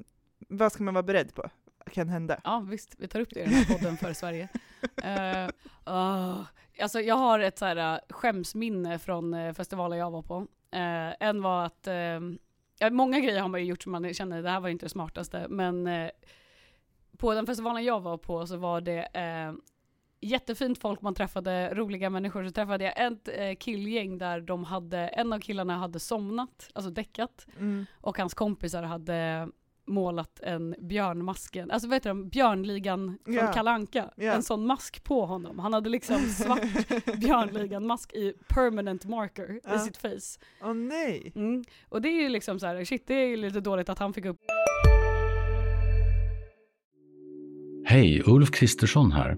vad 0.49 0.71
ska 0.71 0.83
man 0.83 0.93
vara 0.93 1.03
beredd 1.03 1.35
på? 1.35 1.49
Kan 1.91 2.09
hända? 2.09 2.41
Ja 2.43 2.59
visst, 2.59 2.95
vi 2.97 3.07
tar 3.07 3.19
upp 3.19 3.29
det 3.33 3.39
i 3.39 3.43
den 3.43 3.53
här 3.53 3.65
podden 3.65 3.97
för 3.97 4.13
Sverige. 4.13 4.49
Uh, 5.03 5.49
uh, 5.93 6.41
alltså 6.81 7.01
jag 7.01 7.15
har 7.15 7.39
ett 7.39 7.57
så 7.57 7.65
här, 7.65 7.95
uh, 7.95 7.99
skämsminne 8.09 8.99
från 8.99 9.33
uh, 9.33 9.53
festivaler 9.53 9.97
jag 9.97 10.11
var 10.11 10.21
på. 10.21 10.37
Uh, 10.37 11.13
en 11.19 11.41
var 11.41 11.65
att, 11.65 11.87
ja, 12.79 12.89
många 12.89 13.19
grejer 13.19 13.41
har 13.41 13.47
man 13.47 13.59
ju 13.59 13.65
gjort 13.65 13.83
som 13.83 13.91
man 13.91 14.13
känner 14.13 14.41
det 14.41 14.49
här 14.49 14.59
var 14.59 14.69
inte 14.69 14.85
det 14.85 14.89
smartaste, 14.89 15.47
men 15.49 15.89
på 17.17 17.33
den 17.33 17.45
festivalen 17.45 17.83
jag 17.83 17.99
var 17.99 18.17
på 18.17 18.47
så 18.47 18.57
var 18.57 18.81
det 18.81 19.07
jättefint 20.25 20.81
folk 20.81 21.01
man 21.01 21.15
träffade, 21.15 21.73
roliga 21.75 22.09
människor. 22.09 22.45
Så 22.45 22.51
träffade 22.51 22.83
jag 22.83 23.05
ett 23.07 23.29
uh, 23.39 23.55
killgäng 23.59 24.17
där 24.17 24.41
de 24.41 24.63
hade, 24.63 24.97
en 25.07 25.33
av 25.33 25.39
killarna 25.39 25.77
hade 25.77 25.99
somnat, 25.99 26.69
alltså 26.73 26.91
däckat, 26.91 27.45
Mm. 27.59 27.85
och 28.01 28.17
hans 28.17 28.33
kompisar 28.33 28.83
hade 28.83 29.47
målat 29.87 30.39
en 30.39 30.75
björnmasken, 30.79 31.71
alltså 31.71 31.87
vad 31.87 31.95
heter 31.95 32.09
de, 32.09 32.29
björnligan 32.29 33.17
från 33.25 33.33
Ja. 33.35 33.51
Kalle 33.53 33.71
Anka. 33.71 34.09
Ja. 34.15 34.31
En 34.33 34.43
sån 34.43 34.65
mask 34.67 35.03
på 35.03 35.25
honom. 35.25 35.59
Han 35.59 35.73
hade 35.73 35.89
liksom 35.89 36.21
svart 36.21 36.61
björnligan-mask 37.19 38.13
i 38.13 38.33
permanent 38.47 39.05
marker 39.05 39.59
Ja. 39.63 39.75
i 39.75 39.79
sitt 39.79 39.97
face. 39.97 40.39
Åh 40.63 40.73
nej! 40.73 41.31
Mm. 41.35 41.63
Och 41.89 42.01
det 42.01 42.09
är 42.09 42.21
ju 42.21 42.29
liksom 42.29 42.59
så 42.59 42.65
här, 42.67 42.85
shit 42.85 43.07
det 43.07 43.13
är 43.13 43.27
ju 43.27 43.37
lite 43.37 43.59
dåligt 43.59 43.89
att 43.89 43.99
han 43.99 44.13
fick 44.13 44.25
upp 44.25 44.37
Hej, 47.87 48.23
Ulf 48.25 48.51
Kristersson 48.51 49.11
här. 49.11 49.37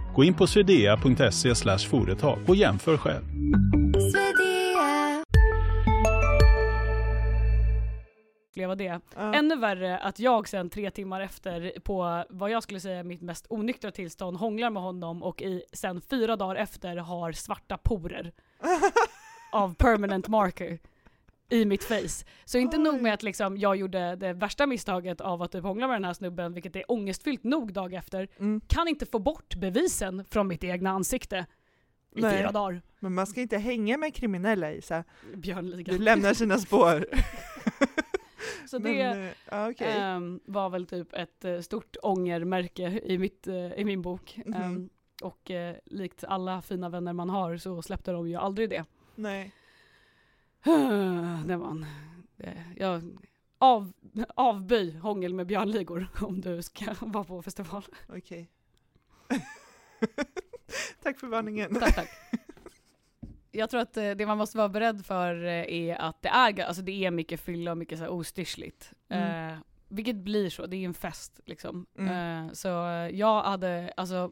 Gå 0.15 0.23
in 0.23 0.33
på 0.33 0.47
swedea.se 0.47 1.55
företag 1.89 2.39
och 2.47 2.55
jämför 2.55 2.97
själv. 2.97 3.23
uppleva 8.61 8.75
det. 8.75 9.01
Ja. 9.15 9.33
Ännu 9.33 9.55
värre 9.55 9.97
att 9.97 10.19
jag 10.19 10.47
sen 10.47 10.69
tre 10.69 10.91
timmar 10.91 11.21
efter 11.21 11.73
på 11.83 12.25
vad 12.29 12.51
jag 12.51 12.63
skulle 12.63 12.79
säga 12.79 13.03
mitt 13.03 13.21
mest 13.21 13.45
onyktra 13.49 13.91
tillstånd 13.91 14.37
hånglar 14.37 14.69
med 14.69 14.83
honom 14.83 15.23
och 15.23 15.41
i, 15.41 15.63
sen 15.73 16.01
fyra 16.01 16.35
dagar 16.35 16.55
efter 16.55 16.97
har 16.97 17.31
svarta 17.31 17.77
porer 17.77 18.31
av 19.51 19.75
permanent 19.75 20.27
marker 20.27 20.79
i 21.51 21.65
mitt 21.65 21.83
face. 21.83 22.25
Så 22.45 22.57
inte 22.57 22.77
Oj. 22.77 22.83
nog 22.83 23.01
med 23.01 23.13
att 23.13 23.23
liksom 23.23 23.57
jag 23.57 23.75
gjorde 23.75 24.15
det 24.15 24.33
värsta 24.33 24.67
misstaget 24.67 25.21
av 25.21 25.41
att 25.41 25.51
typ 25.51 25.63
hångla 25.63 25.87
med 25.87 25.95
den 25.95 26.05
här 26.05 26.13
snubben, 26.13 26.53
vilket 26.53 26.75
är 26.75 26.91
ångestfyllt 26.91 27.43
nog 27.43 27.73
dag 27.73 27.93
efter, 27.93 28.27
Mm. 28.39 28.61
kan 28.67 28.87
inte 28.87 29.05
få 29.05 29.19
bort 29.19 29.55
bevisen 29.55 30.25
från 30.29 30.47
mitt 30.47 30.63
egna 30.63 30.89
ansikte 30.89 31.45
i 32.15 32.21
Nej. 32.21 32.37
fyra 32.37 32.51
dagar. 32.51 32.81
Men 32.99 33.13
man 33.13 33.27
ska 33.27 33.41
inte 33.41 33.57
hänga 33.57 33.97
med 33.97 34.15
kriminella 34.15 34.71
Isa. 34.73 35.03
Björnligan. 35.35 35.97
Det 35.97 36.03
lämnar 36.03 36.33
sina 36.33 36.57
spår. 36.57 37.05
Så 38.67 38.79
Men, 38.79 38.93
det 38.93 39.01
eh, 39.01 39.31
ja, 39.51 39.69
okej. 39.69 39.87
ehm, 39.99 40.39
var 40.45 40.69
väl 40.69 40.85
typ 40.85 41.13
ett 41.13 41.45
eh, 41.45 41.59
stort 41.59 41.95
ångermärke 42.03 42.99
i, 43.03 43.17
mitt, 43.17 43.47
eh, 43.47 43.73
i 43.73 43.85
min 43.85 44.01
bok. 44.01 44.39
Mhm. 44.45 44.53
Ehm, 44.61 44.89
och 45.23 45.51
eh, 45.51 45.75
likt 45.85 46.23
alla 46.23 46.61
fina 46.61 46.89
vänner 46.89 47.13
man 47.13 47.29
har 47.29 47.57
så 47.57 47.81
släppte 47.81 48.11
de 48.11 48.29
ju 48.29 48.35
aldrig 48.35 48.69
det. 48.69 48.85
Nej. 49.15 49.51
det 51.45 51.55
var 51.55 51.71
en, 51.71 51.85
jag 52.77 53.01
av, 53.61 53.93
avböj 54.35 54.97
hångel 54.97 55.33
med 55.33 55.47
björnligor 55.47 56.07
om 56.21 56.41
du 56.41 56.61
ska 56.61 56.85
vara 57.01 57.23
på 57.23 57.41
festival. 57.41 57.85
Okej. 58.09 58.49
Tack 61.03 61.19
för 61.19 61.27
varningen. 61.27 61.75
Tack, 61.75 61.95
tack. 61.95 62.09
Jag 63.51 63.69
tror 63.69 63.81
att 63.81 63.97
eh, 63.97 64.11
det 64.11 64.25
man 64.25 64.37
måste 64.37 64.57
vara 64.57 64.69
beredd 64.69 65.05
för 65.05 65.43
eh, 65.43 65.73
är 65.73 65.95
att 65.95 66.21
det 66.21 66.29
är, 66.29 66.63
alltså 66.63 66.81
det 66.81 67.05
är 67.05 67.11
mycket 67.11 67.41
fylla 67.41 67.71
och 67.71 67.77
mycket 67.77 67.97
så 67.97 68.03
här 68.03 68.11
ostyrsligt. 68.11 68.93
Mm. 69.09 69.49
Eh, 69.49 69.57
vilket 69.87 70.15
blir 70.15 70.49
så, 70.49 70.65
det 70.65 70.75
är 70.75 70.79
ju 70.79 70.85
en 70.85 70.93
fest 70.93 71.39
liksom. 71.45 71.85
Mm. 71.97 72.47
Eh, 72.47 72.53
så 72.53 72.67
jag 73.13 73.43
hade, 73.43 73.93
alltså 73.97 74.31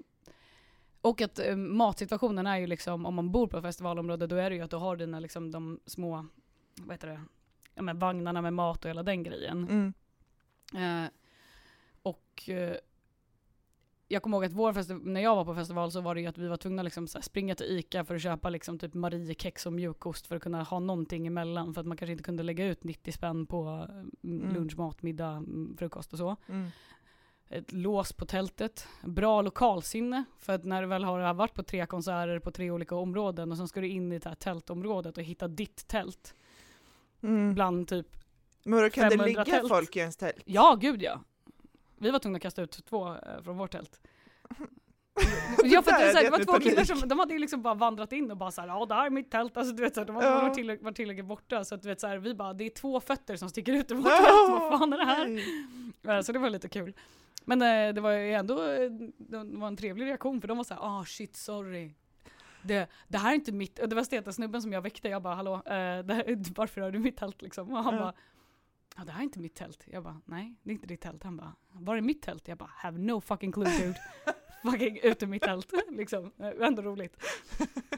och 1.01 1.21
att 1.21 1.39
eh, 1.39 1.55
matsituationen 1.55 2.47
är 2.47 2.57
ju 2.57 2.67
liksom, 2.67 3.05
om 3.05 3.15
man 3.15 3.31
bor 3.31 3.47
på 3.47 3.61
festivalområde, 3.61 4.27
då 4.27 4.35
är 4.35 4.49
det 4.49 4.55
ju 4.55 4.61
att 4.61 4.71
du 4.71 4.77
har 4.77 4.95
dina 4.95 5.19
liksom 5.19 5.51
de 5.51 5.79
små, 5.85 6.25
vad 6.75 6.93
heter 6.93 7.07
det, 7.07 7.21
ja, 7.75 7.81
men 7.81 7.99
vagnarna 7.99 8.41
med 8.41 8.53
mat 8.53 8.85
och 8.85 8.89
hela 8.89 9.03
den 9.03 9.23
grejen. 9.23 9.67
Mm. 9.69 11.05
Eh, 11.05 11.09
och 12.03 12.49
eh, 12.49 12.75
jag 14.11 14.23
kommer 14.23 14.37
ihåg 14.37 14.45
att 14.45 14.53
vår 14.53 15.05
när 15.05 15.21
jag 15.21 15.35
var 15.35 15.45
på 15.45 15.55
festival 15.55 15.91
så 15.91 16.01
var 16.01 16.15
det 16.15 16.21
ju 16.21 16.27
att 16.27 16.37
vi 16.37 16.47
var 16.47 16.57
tvungna 16.57 16.83
liksom 16.83 17.07
så 17.07 17.21
springa 17.21 17.55
till 17.55 17.65
ICA 17.79 18.05
för 18.05 18.15
att 18.15 18.21
köpa 18.21 18.49
liksom 18.49 18.79
typ 18.79 18.93
Mariekex 18.93 19.65
och 19.65 19.73
mjukost 19.73 20.27
för 20.27 20.35
att 20.35 20.41
kunna 20.41 20.63
ha 20.63 20.79
någonting 20.79 21.27
emellan. 21.27 21.73
För 21.73 21.81
att 21.81 21.87
man 21.87 21.97
kanske 21.97 22.11
inte 22.11 22.23
kunde 22.23 22.43
lägga 22.43 22.65
ut 22.65 22.83
90 22.83 23.11
spänn 23.11 23.45
på 23.45 23.87
eh, 23.89 24.29
Mm. 24.29 24.53
lunch, 24.53 24.77
mat, 24.77 25.01
middag, 25.01 25.31
mm, 25.31 25.75
frukost 25.77 26.13
och 26.13 26.19
så. 26.19 26.35
Mm. 26.47 26.67
Ett 27.49 27.71
lås 27.71 28.13
på 28.13 28.25
tältet. 28.25 28.87
Bra 29.01 29.41
lokalsinne. 29.41 30.23
För 30.39 30.53
att 30.53 30.63
när 30.63 30.81
du 30.81 30.87
väl 30.87 31.03
har 31.03 31.33
varit 31.33 31.53
på 31.53 31.63
tre 31.63 31.85
konserter 31.85 32.39
på 32.39 32.51
tre 32.51 32.71
olika 32.71 32.95
områden 32.95 33.51
och 33.51 33.57
sen 33.57 33.67
ska 33.67 33.81
du 33.81 33.87
in 33.87 34.11
i 34.11 34.19
det 34.19 34.29
här 34.29 34.35
tältområdet 34.35 35.17
och 35.17 35.23
hitta 35.23 35.47
ditt 35.47 35.87
tält. 35.87 36.33
Mm. 37.23 37.53
Bland 37.53 37.87
typ, 37.87 38.07
Men 38.63 38.79
då 38.83 38.89
kan 38.89 39.03
det 39.03 39.09
500 39.09 39.25
ligga 39.25 39.45
tält. 39.45 39.69
folk 39.69 39.95
i 39.95 39.99
ens 39.99 40.17
tält? 40.17 40.35
ja 40.45 40.77
gud 40.81 41.01
ja. 41.01 41.19
Vi 41.97 42.11
var 42.11 42.19
tvungna 42.19 42.35
att 42.35 42.41
kasta 42.41 42.61
ut 42.61 42.85
två 42.85 43.07
eh, 43.07 43.41
från 43.43 43.57
vårt 43.57 43.71
tält. 43.71 43.99
Ja 45.63 45.81
för 45.81 45.91
att 45.91 45.99
det, 45.99 46.05
är 46.05 46.11
så 46.11 46.17
här, 46.17 46.23
det 46.23 46.29
var 46.29 46.43
två 46.43 46.59
killar 46.59 46.83
som, 46.83 47.09
de 47.09 47.19
hade 47.19 47.33
ju 47.33 47.39
liksom 47.39 47.61
bara 47.61 47.73
vandrat 47.73 48.11
in 48.13 48.31
och 48.31 48.37
bara 48.37 48.51
såhär, 48.51 48.67
ja 48.67 48.85
det 48.85 48.93
här 48.93 49.05
är 49.05 49.09
mitt 49.09 49.31
tält, 49.31 49.57
alltså 49.57 49.73
du 49.75 49.83
vet 49.83 49.93
såhär, 49.95 50.07
de 50.07 50.15
hade 50.15 50.27
Ja. 50.27 50.53
tillräckligt, 50.53 50.95
tillräckligt 50.95 51.25
borta 51.25 51.63
så 51.65 51.75
att 51.75 51.81
du 51.81 51.87
vet 51.89 51.99
såhär, 51.99 52.17
vi 52.17 52.33
bara, 52.35 52.53
det 52.53 52.63
är 52.63 52.69
två 52.69 52.99
fötter 52.99 53.35
som 53.35 53.49
sticker 53.49 53.73
ut 53.73 53.91
ur 53.91 53.95
vårt 53.95 54.05
Ja, 54.05 54.17
tält, 54.17 54.49
vad 54.71 54.79
fan 54.79 54.93
är 54.93 54.97
det 54.97 55.05
här? 56.13 56.21
Så 56.21 56.31
det 56.31 56.39
var 56.39 56.49
lite 56.49 56.69
kul. 56.69 56.93
Men 57.45 57.61
eh, 57.61 57.93
det 57.93 58.01
var 58.01 58.11
ju 58.11 58.33
ändå 58.33 58.63
eh, 58.63 58.89
det 59.17 59.37
var 59.43 59.67
en 59.67 59.77
trevlig 59.77 60.05
reaktion 60.05 60.41
för 60.41 60.47
de 60.47 60.57
var 60.57 60.63
såhär, 60.63 60.81
ah 60.81 61.05
shit 61.05 61.35
sorry. 61.35 61.91
Det, 62.63 62.89
det 63.07 63.17
här 63.17 63.31
är 63.31 63.35
inte 63.35 63.51
mitt, 63.51 63.79
och 63.79 63.89
det 63.89 63.95
var 63.95 64.03
steta 64.03 64.31
snubben 64.31 64.61
som 64.61 64.73
jag 64.73 64.81
väckte, 64.81 65.09
jag 65.09 65.21
bara 65.21 65.35
hallå, 65.35 65.53
eh, 65.55 65.71
här, 65.71 66.53
varför 66.55 66.81
har 66.81 66.91
du 66.91 66.99
mitt 66.99 67.17
tält 67.17 67.41
liksom? 67.41 67.71
Och 67.73 67.83
han 67.83 67.93
Ja. 67.93 67.99
bara, 67.99 68.13
ja 68.97 69.03
det 69.03 69.11
här 69.11 69.19
är 69.19 69.23
inte 69.23 69.39
mitt 69.39 69.55
tält. 69.55 69.83
Jag 69.87 70.03
bara, 70.03 70.21
nej 70.25 70.55
det 70.63 70.69
är 70.71 70.73
inte 70.73 70.87
ditt 70.87 71.01
tält. 71.01 71.23
Han 71.23 71.37
bara, 71.37 71.55
var 71.71 71.97
är 71.97 72.01
mitt 72.01 72.21
tält? 72.21 72.47
Jag 72.47 72.57
bara, 72.57 72.69
have 72.75 72.97
no 72.99 73.21
fucking 73.21 73.51
clue 73.51 73.69
dude. 73.79 73.99
fucking 74.63 74.99
ut 75.03 75.23
ur 75.23 75.27
mitt 75.27 75.41
tält 75.43 75.71
liksom. 75.91 76.31
Eh, 76.39 76.67
Ändå 76.67 76.81
roligt. 76.81 77.23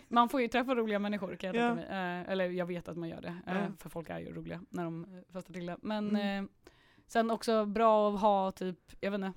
Man 0.07 0.29
får 0.29 0.41
ju 0.41 0.47
träffa 0.47 0.75
roliga 0.75 0.99
människor 0.99 1.35
kan 1.35 1.47
jag 1.53 1.55
Ja. 1.65 1.75
tänka 1.75 1.91
mig. 1.93 2.19
Eh, 2.21 2.29
eller 2.31 2.49
jag 2.49 2.65
vet 2.65 2.87
att 2.87 2.97
man 2.97 3.09
gör 3.09 3.21
det. 3.21 3.35
Eh, 3.47 3.55
Ja. 3.55 3.67
För 3.79 3.89
folk 3.89 4.09
är 4.09 4.19
ju 4.19 4.33
roliga 4.33 4.61
när 4.69 4.83
de 4.83 5.03
eh, 5.05 5.33
festar 5.33 5.53
till 5.53 5.65
det. 5.65 5.77
Men 5.81 6.09
Mm. 6.09 6.45
eh, 6.45 6.49
sen 7.11 7.31
också 7.31 7.65
bra 7.65 8.13
att 8.13 8.21
ha 8.21 8.51
typ, 8.51 8.79
jag 8.99 9.11
vet 9.11 9.17
inte. 9.17 9.33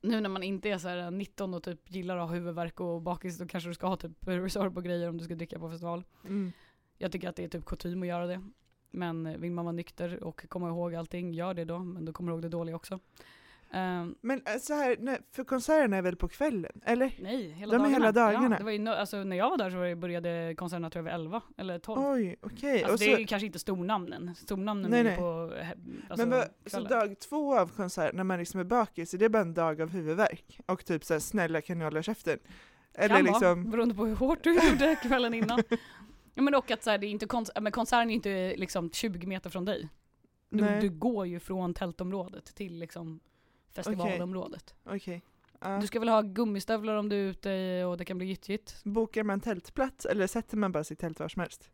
Nu 0.00 0.20
när 0.20 0.28
man 0.28 0.42
inte 0.42 0.68
är 0.68 0.78
så 0.78 0.88
här 0.88 1.10
19 1.10 1.54
och 1.54 1.62
typ 1.62 1.90
gillar 1.90 2.16
att 2.16 2.28
ha 2.28 2.34
huvudvärk 2.34 2.80
och 2.80 3.02
bakis 3.02 3.38
då 3.38 3.46
kanske 3.46 3.70
du 3.70 3.74
ska 3.74 3.86
ha 3.86 3.96
typ 3.96 4.12
Resorb 4.20 4.76
och 4.76 4.84
grejer 4.84 5.08
om 5.08 5.18
du 5.18 5.24
ska 5.24 5.34
dricka 5.34 5.58
på 5.58 5.70
festival. 5.70 6.04
Mm. 6.24 6.52
Jag 6.98 7.12
tycker 7.12 7.28
att 7.28 7.36
det 7.36 7.44
är 7.44 7.48
typ 7.48 7.64
kutym 7.64 8.02
att 8.02 8.08
göra 8.08 8.26
det. 8.26 8.42
Men 8.90 9.26
eh, 9.26 9.36
vill 9.36 9.52
man 9.52 9.64
vara 9.64 9.72
nykter 9.72 10.24
och 10.24 10.48
komma 10.48 10.68
ihåg 10.68 10.94
allting, 10.94 11.32
gör 11.32 11.54
det 11.54 11.64
då. 11.64 11.78
Men 11.78 12.04
då 12.04 12.12
kommer 12.12 12.30
du 12.30 12.34
ihåg 12.34 12.42
det 12.42 12.48
dåliga 12.48 12.76
också. 12.76 13.00
Ehm, 13.72 14.14
Men 14.20 14.42
eh, 14.46 14.56
så 14.60 14.74
här, 14.74 15.18
för 15.32 15.44
konserterna 15.44 15.96
är 15.96 16.02
väl 16.02 16.16
på 16.16 16.28
kvällen, 16.28 16.80
eller? 16.84 17.12
nej, 17.20 17.50
hela 17.50 17.72
De 17.72 17.76
är 17.76 17.78
dagarna. 17.78 17.94
hela 17.94 18.12
dagarna. 18.12 18.54
Ja, 18.54 18.58
det 18.58 18.64
var 18.64 18.70
ju, 18.70 18.88
alltså, 18.88 19.24
när 19.24 19.36
jag 19.36 19.50
var 19.50 19.56
där 19.58 19.70
så 19.70 19.76
var 19.76 19.84
det- 19.86 19.96
började 19.96 20.54
konserterna 20.56 20.90
tror 20.90 21.00
jag 21.08 21.12
vid 21.18 21.20
11 21.20 21.42
eller 21.56 21.78
12. 21.78 22.00
Oj, 22.06 22.36
okej. 22.42 22.72
Alltså 22.84 22.92
Och 22.92 22.98
det 22.98 23.04
så- 23.04 23.10
är 23.10 23.18
ju 23.18 23.26
kanske 23.26 23.46
inte 23.46 23.58
stornamnen. 23.58 24.34
Stornamnen 24.34 24.90
Nej, 24.90 25.00
är 25.00 25.04
nej. 25.04 25.16
på 25.16 25.52
alltså, 26.08 26.26
men 26.26 26.42
så 26.66 26.80
dag 26.80 27.18
två 27.20 27.58
av 27.58 27.66
konserten, 27.68 28.16
när 28.16 28.24
man 28.24 28.38
liksom 28.38 28.60
är 28.60 28.64
bakis, 28.64 29.14
är 29.14 29.18
det 29.18 29.28
bara 29.28 29.42
en 29.42 29.54
dag 29.54 29.80
av 29.80 29.88
huvudvärk? 29.90 30.60
Och 30.66 30.84
typ 30.84 31.04
såhär, 31.04 31.20
snälla 31.20 31.60
kan 31.60 31.78
jag 31.80 31.86
hålla 31.86 32.02
käften? 32.02 32.38
Eller 32.94 33.08
kan 33.16 33.24
vara, 33.24 33.32
liksom, 33.32 33.70
beroende 33.70 33.94
på 33.94 34.06
hur 34.06 34.14
hårt 34.16 34.44
du 34.44 34.54
gjorde 34.70 34.96
kvällen 35.02 35.34
innan. 35.34 35.62
ja, 36.34 36.42
men 36.42 36.54
och 36.54 36.70
att 36.70 36.82
så 36.84 36.90
här, 36.90 36.98
det 36.98 37.06
är 37.06 37.08
inte 37.10 37.26
kons- 37.26 37.60
men 37.60 37.72
konserten 37.72 38.10
är 38.10 38.14
inte 38.14 38.54
liksom 38.56 38.90
20 38.90 39.26
meter 39.26 39.50
från 39.50 39.64
dig. 39.64 39.88
Du, 40.50 40.80
du 40.80 40.90
går 40.90 41.26
ju 41.26 41.40
från 41.40 41.74
tältområdet 41.74 42.54
till 42.54 42.78
liksom 42.78 43.20
festivalområdet. 43.76 44.74
okej. 44.84 45.22
Ja. 45.60 45.78
Du 45.80 45.86
ska 45.86 46.00
väl 46.00 46.08
ha 46.08 46.22
gummistövlar 46.22 46.96
om 46.96 47.08
du 47.08 47.16
är 47.16 47.30
ute 47.30 47.84
och 47.84 47.96
det 47.96 48.04
kan 48.04 48.18
bli 48.18 48.26
gyttjigt. 48.26 48.84
Bokar 48.84 49.22
man 49.22 49.40
tältplats 49.40 50.06
eller 50.06 50.26
sätter 50.26 50.56
man 50.56 50.72
bara 50.72 50.84
sitt 50.84 50.98
tält 50.98 51.20
var 51.20 51.28
som 51.28 51.40
helst? 51.40 51.70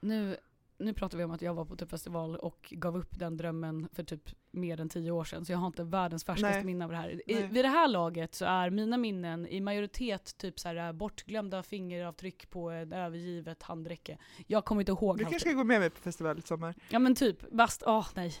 Nu, 0.00 0.36
nu 0.78 0.94
pratar 0.94 1.18
vi 1.18 1.24
om 1.24 1.30
att 1.30 1.42
jag 1.42 1.54
var 1.54 1.64
på 1.64 1.76
typ 1.76 1.90
festival 1.90 2.36
och 2.36 2.74
gav 2.76 2.96
upp 2.96 3.18
den 3.18 3.36
drömmen 3.36 3.88
för 3.92 4.04
typ 4.04 4.30
mer 4.50 4.80
än 4.80 4.88
tio 4.88 5.10
år 5.10 5.24
sedan. 5.24 5.44
Så 5.44 5.52
jag 5.52 5.58
har 5.58 5.66
inte 5.66 5.84
världens 5.84 6.24
färskaste 6.24 6.56
Nej. 6.56 6.64
minne 6.64 6.84
av 6.84 6.90
det 6.90 6.96
här. 6.96 7.30
I, 7.30 7.42
vid 7.42 7.64
det 7.64 7.68
här 7.68 7.88
laget 7.88 8.34
så 8.34 8.44
är 8.44 8.70
mina 8.70 8.96
minnen 8.96 9.46
i 9.46 9.60
majoritet 9.60 10.38
typ 10.38 10.60
så 10.60 10.68
här 10.68 10.92
bortglömda 10.92 11.62
fingeravtryck 11.62 12.50
på 12.50 12.70
ett 12.70 12.92
övergivet 12.92 13.62
handräcke. 13.62 14.18
Jag 14.46 14.64
kommer 14.64 14.82
inte 14.82 14.92
ihåg 14.92 15.18
Du 15.18 15.24
kanske 15.24 15.40
ska 15.40 15.52
gå 15.52 15.64
med 15.64 15.80
mig 15.80 15.90
på 15.90 16.00
festival 16.00 16.38
i 16.38 16.42
sommar? 16.42 16.74
Ja 16.88 16.98
men 16.98 17.14
typ, 17.14 17.50
bast, 17.50 17.82
åh 17.86 18.06
nej. 18.14 18.34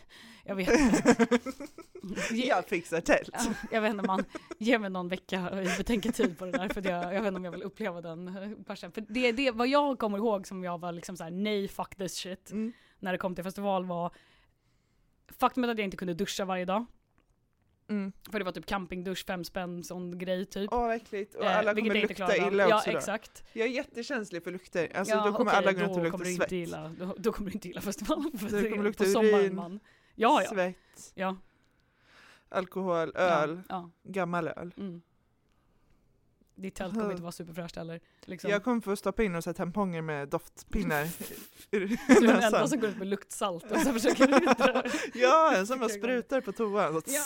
Jag 0.44 0.54
vet 0.54 0.80
inte. 0.80 1.26
Jag 2.32 2.64
fixar 2.66 3.00
tält. 3.00 3.30
Ja, 3.32 3.54
jag 3.70 3.80
vet 3.80 3.90
inte 3.90 4.06
man, 4.06 4.24
ge 4.58 4.78
mig 4.78 4.90
någon 4.90 5.08
vecka 5.08 5.62
i 5.62 5.76
betänketid 5.78 6.38
på 6.38 6.44
det 6.44 6.52
där 6.52 6.68
för 6.68 6.86
jag, 6.88 7.14
jag 7.14 7.22
vet 7.22 7.28
inte 7.28 7.36
om 7.38 7.44
jag 7.44 7.52
vill 7.52 7.62
uppleva 7.62 8.00
den 8.00 8.28
eh, 8.28 8.64
passion. 8.66 8.92
För 8.92 9.04
det, 9.08 9.32
det, 9.32 9.50
vad 9.50 9.68
jag 9.68 9.98
kommer 9.98 10.18
ihåg 10.18 10.46
som 10.46 10.64
jag 10.64 10.80
var 10.80 10.92
liksom 10.92 11.16
så 11.16 11.24
här: 11.24 11.30
nej 11.30 11.68
fuck 11.68 11.94
this 11.96 12.14
shit 12.14 12.50
Mm. 12.50 12.72
när 12.98 13.12
det 13.12 13.18
kom 13.18 13.34
till 13.34 13.44
festival 13.44 13.84
var 13.84 14.12
faktumet 15.38 15.70
att 15.70 15.78
jag 15.78 15.84
inte 15.84 15.96
kunde 15.96 16.14
duscha 16.14 16.44
varje 16.44 16.64
dag. 16.64 16.86
Mm. 17.88 18.12
För 18.30 18.38
det 18.38 18.44
var 18.44 18.52
typ 18.52 18.66
campingdusch, 18.66 19.26
fem 19.26 19.44
spänn, 19.44 19.84
sån 19.84 20.18
grej 20.18 20.46
typ. 20.46 20.68
Åh 20.72 20.80
vad 20.80 20.96
äckligt, 20.96 21.34
och 21.34 21.44
Eh, 21.44 21.58
alla 21.58 21.72
vilket 21.72 21.92
kommer 21.92 22.08
lukta 22.08 22.24
av. 22.24 22.52
illa 22.52 22.68
ja, 22.68 22.76
också 22.76 22.90
då. 22.90 22.96
exakt. 22.98 23.44
Jag 23.52 23.66
är 23.68 23.70
jättekänslig 23.72 24.44
för 24.44 24.50
lukter, 24.52 24.88
alltså 24.96 25.14
ja, 25.14 25.26
då 25.26 25.32
kommer 25.32 25.50
okej, 25.50 25.58
alla 25.58 25.72
gå 25.72 25.80
runt 25.80 25.90
och 25.90 25.96
då 25.96 26.02
lukta 26.24 26.24
svett. 26.24 26.52
gilla, 26.52 26.88
då, 26.98 27.14
då 27.18 27.32
kommer 27.32 27.50
du 27.50 27.54
inte 27.54 27.68
gilla 27.68 27.80
festivalen. 27.80 28.38
För 28.38 28.62
Det 28.62 28.70
kommer 28.70 28.84
lukta 28.84 29.04
urin. 29.04 29.80
Ja, 30.14 30.42
ja. 30.42 30.50
Svett, 30.50 30.76
ja. 31.14 31.36
alkohol, 32.48 33.12
öl, 33.14 33.60
Ja, 33.68 33.90
gammal 34.02 34.48
öl. 34.48 34.72
ja. 34.76 34.82
Mm. 34.82 35.02
Ditt 36.60 36.74
tält 36.74 36.94
kommer 36.94 37.10
inte 37.10 37.22
vara 37.22 37.32
superfräscht 37.32 37.76
heller. 37.76 38.00
Liksom. 38.24 38.50
Jag 38.50 38.64
kommer 38.64 38.80
få 38.80 38.96
stoppa 38.96 39.22
in 39.22 39.34
och 39.34 39.44
sätta 39.44 39.56
tamponger 39.56 40.02
med 40.02 40.28
doftpinnar 40.28 41.04
ur 41.70 41.80
du 41.80 41.84
är 41.94 41.98
den 42.20 42.30
enda 42.30 42.40
näsan. 42.50 42.68
som 42.68 42.80
går 42.80 42.88
ut 42.90 42.98
med 42.98 43.06
luktsalt 43.06 43.70
och 43.72 43.78
så 43.78 43.92
försöker 43.92 44.26
du. 44.26 44.88
Ja, 45.20 45.54
en 45.56 45.66
som 45.66 45.78
bara 45.78 45.88
sprutar 45.88 46.40
på 46.40 46.52
toan. 46.52 47.02
Ja. 47.06 47.22